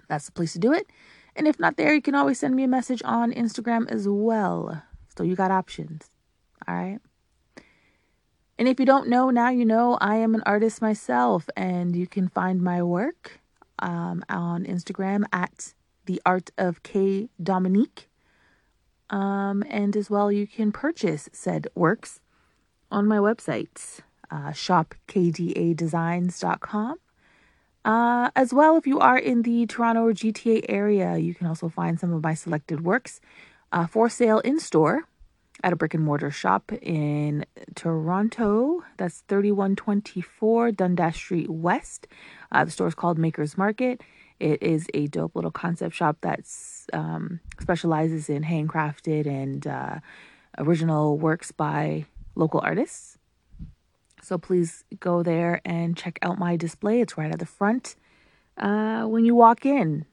That's 0.07 0.27
the 0.27 0.31
place 0.31 0.53
to 0.53 0.59
do 0.59 0.71
it. 0.71 0.87
And 1.35 1.47
if 1.47 1.59
not 1.59 1.75
there, 1.75 1.93
you 1.93 2.01
can 2.01 2.15
always 2.15 2.39
send 2.39 2.55
me 2.55 2.63
a 2.63 2.67
message 2.67 3.01
on 3.03 3.33
Instagram 3.33 3.89
as 3.91 4.07
well. 4.07 4.81
So 5.17 5.23
you 5.23 5.35
got 5.35 5.51
options. 5.51 6.09
All 6.67 6.75
right. 6.75 6.99
And 8.57 8.67
if 8.69 8.79
you 8.79 8.85
don't 8.85 9.09
know, 9.09 9.29
now 9.31 9.49
you 9.49 9.65
know 9.65 9.97
I 9.99 10.15
am 10.17 10.33
an 10.33 10.43
artist 10.45 10.81
myself, 10.81 11.49
and 11.57 11.93
you 11.95 12.07
can 12.07 12.29
find 12.29 12.61
my 12.61 12.81
work 12.81 13.41
um, 13.79 14.23
on 14.29 14.65
Instagram 14.65 15.23
at 15.31 15.73
the 16.05 16.21
art 16.25 16.51
of 16.57 16.83
K 16.83 17.29
Dominique. 17.41 18.09
Um, 19.09 19.63
and 19.69 19.95
as 19.95 20.09
well, 20.09 20.29
you 20.31 20.47
can 20.47 20.71
purchase 20.71 21.29
said 21.31 21.67
works 21.75 22.19
on 22.91 23.07
my 23.07 23.17
website, 23.17 23.99
uh, 24.31 24.51
shopkdadesigns.com. 24.51 26.95
Uh, 27.83 28.29
as 28.35 28.53
well, 28.53 28.77
if 28.77 28.87
you 28.87 28.99
are 28.99 29.17
in 29.17 29.41
the 29.43 29.67
Toronto 29.67 30.07
or 30.07 30.13
GTA 30.13 30.65
area, 30.67 31.17
you 31.17 31.35
can 31.35 31.45
also 31.45 31.69
find 31.69 31.99
some 31.99 32.11
of 32.11 32.23
my 32.23 32.33
selected 32.33 32.83
works 32.83 33.21
uh, 33.71 33.85
for 33.85 34.09
sale 34.09 34.39
in 34.39 34.59
store 34.59 35.03
at 35.65 35.73
a 35.73 35.75
brick 35.75 35.95
and 35.95 36.03
mortar 36.03 36.29
shop 36.29 36.71
in 36.73 37.43
Toronto. 37.73 38.83
That's 38.97 39.23
3124 39.27 40.71
Dundas 40.73 41.15
Street 41.15 41.49
West. 41.49 42.07
Uh, 42.51 42.65
the 42.65 42.71
store 42.71 42.87
is 42.87 42.93
called 42.93 43.17
Maker's 43.17 43.57
Market. 43.57 44.01
It 44.39 44.61
is 44.61 44.85
a 44.93 45.07
dope 45.07 45.35
little 45.35 45.49
concept 45.49 45.95
shop 45.95 46.17
that 46.21 46.41
um, 46.93 47.39
specializes 47.59 48.29
in 48.29 48.43
handcrafted 48.43 49.25
and 49.25 49.65
uh, 49.65 49.99
original 50.59 51.17
works 51.17 51.51
by 51.51 52.05
local 52.35 52.59
artists. 52.63 53.17
So 54.21 54.37
please 54.37 54.83
go 54.99 55.23
there 55.23 55.61
and 55.65 55.97
check 55.97 56.19
out 56.21 56.37
my 56.37 56.57
display. 56.57 57.01
It's 57.01 57.17
right 57.17 57.31
at 57.31 57.39
the 57.39 57.45
front. 57.47 57.95
Uh, 58.55 59.05
when 59.05 59.25
you 59.25 59.33
walk 59.33 59.65
in, 59.65 60.05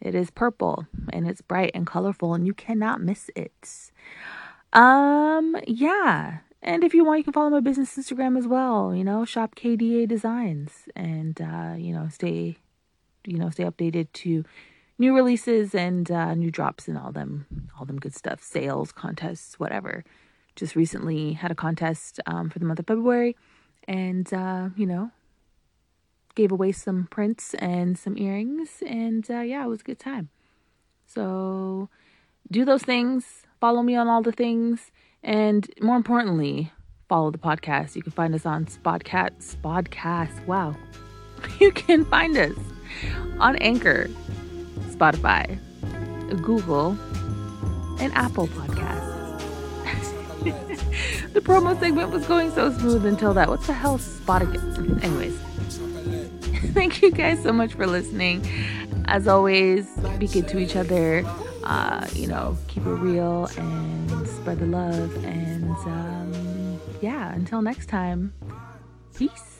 it 0.00 0.14
is 0.14 0.30
purple 0.30 0.86
and 1.12 1.28
it's 1.28 1.42
bright 1.42 1.72
and 1.74 1.86
colorful, 1.86 2.32
and 2.32 2.46
you 2.46 2.54
cannot 2.54 3.02
miss 3.02 3.30
it. 3.36 3.90
Um, 4.72 5.56
yeah. 5.66 6.38
And 6.62 6.84
if 6.84 6.94
you 6.94 7.04
want, 7.04 7.18
you 7.18 7.24
can 7.24 7.32
follow 7.32 7.50
my 7.50 7.60
business 7.60 7.96
Instagram 7.96 8.36
as 8.36 8.46
well. 8.46 8.94
You 8.94 9.04
know, 9.04 9.24
shop 9.24 9.54
KDA 9.54 10.08
Designs, 10.08 10.88
and 10.96 11.40
uh, 11.40 11.74
you 11.76 11.94
know, 11.94 12.08
stay, 12.08 12.58
you 13.24 13.38
know, 13.38 13.48
stay 13.50 13.64
updated 13.64 14.08
to 14.14 14.44
new 14.98 15.14
releases 15.14 15.74
and 15.74 16.10
uh, 16.10 16.34
new 16.34 16.50
drops 16.50 16.88
and 16.88 16.98
all 16.98 17.12
them, 17.12 17.46
all 17.78 17.86
them 17.86 17.98
good 17.98 18.14
stuff, 18.14 18.42
sales, 18.42 18.90
contests, 18.90 19.58
whatever. 19.60 20.04
Just 20.56 20.74
recently 20.74 21.34
had 21.34 21.52
a 21.52 21.54
contest 21.54 22.18
um, 22.26 22.50
for 22.50 22.58
the 22.58 22.64
month 22.64 22.80
of 22.80 22.86
February, 22.88 23.36
and 23.86 24.32
uh, 24.34 24.70
you 24.76 24.86
know, 24.86 25.12
gave 26.34 26.50
away 26.50 26.72
some 26.72 27.06
prints 27.08 27.54
and 27.54 27.96
some 27.96 28.18
earrings, 28.18 28.82
and 28.84 29.30
uh, 29.30 29.40
yeah, 29.40 29.64
it 29.64 29.68
was 29.68 29.80
a 29.80 29.84
good 29.84 30.00
time. 30.00 30.28
So, 31.06 31.88
do 32.50 32.64
those 32.64 32.82
things 32.82 33.44
Follow 33.60 33.82
me 33.82 33.96
on 33.96 34.08
all 34.08 34.22
the 34.22 34.32
things. 34.32 34.92
And 35.22 35.68
more 35.80 35.96
importantly, 35.96 36.72
follow 37.08 37.30
the 37.30 37.38
podcast. 37.38 37.96
You 37.96 38.02
can 38.02 38.12
find 38.12 38.34
us 38.34 38.46
on 38.46 38.66
Spotcat, 38.66 39.30
Spodcast. 39.40 40.46
Wow. 40.46 40.76
You 41.60 41.70
can 41.70 42.04
find 42.04 42.36
us 42.36 42.56
on 43.38 43.54
Anchor, 43.56 44.10
Spotify, 44.90 45.56
Google, 46.42 46.98
and 48.00 48.12
Apple 48.14 48.48
Podcasts. 48.48 49.40
the 51.32 51.40
promo 51.40 51.78
segment 51.78 52.10
was 52.10 52.26
going 52.26 52.50
so 52.52 52.72
smooth 52.72 53.06
until 53.06 53.34
that. 53.34 53.48
What 53.48 53.62
the 53.62 53.72
hell, 53.72 53.98
Spotify? 53.98 55.02
Anyways, 55.04 55.38
thank 56.74 57.02
you 57.02 57.12
guys 57.12 57.40
so 57.40 57.52
much 57.52 57.74
for 57.74 57.86
listening. 57.86 58.44
As 59.04 59.28
always, 59.28 59.88
be 60.18 60.26
good 60.26 60.48
to 60.48 60.58
each 60.58 60.74
other 60.74 61.24
uh, 61.64 62.06
you 62.14 62.26
know, 62.26 62.56
keep 62.68 62.84
it 62.86 62.90
real 62.90 63.46
and 63.56 64.28
spread 64.28 64.58
the 64.58 64.66
love. 64.66 65.24
And 65.24 65.76
um, 65.76 66.80
yeah, 67.00 67.32
until 67.34 67.62
next 67.62 67.88
time, 67.88 68.32
peace. 69.14 69.57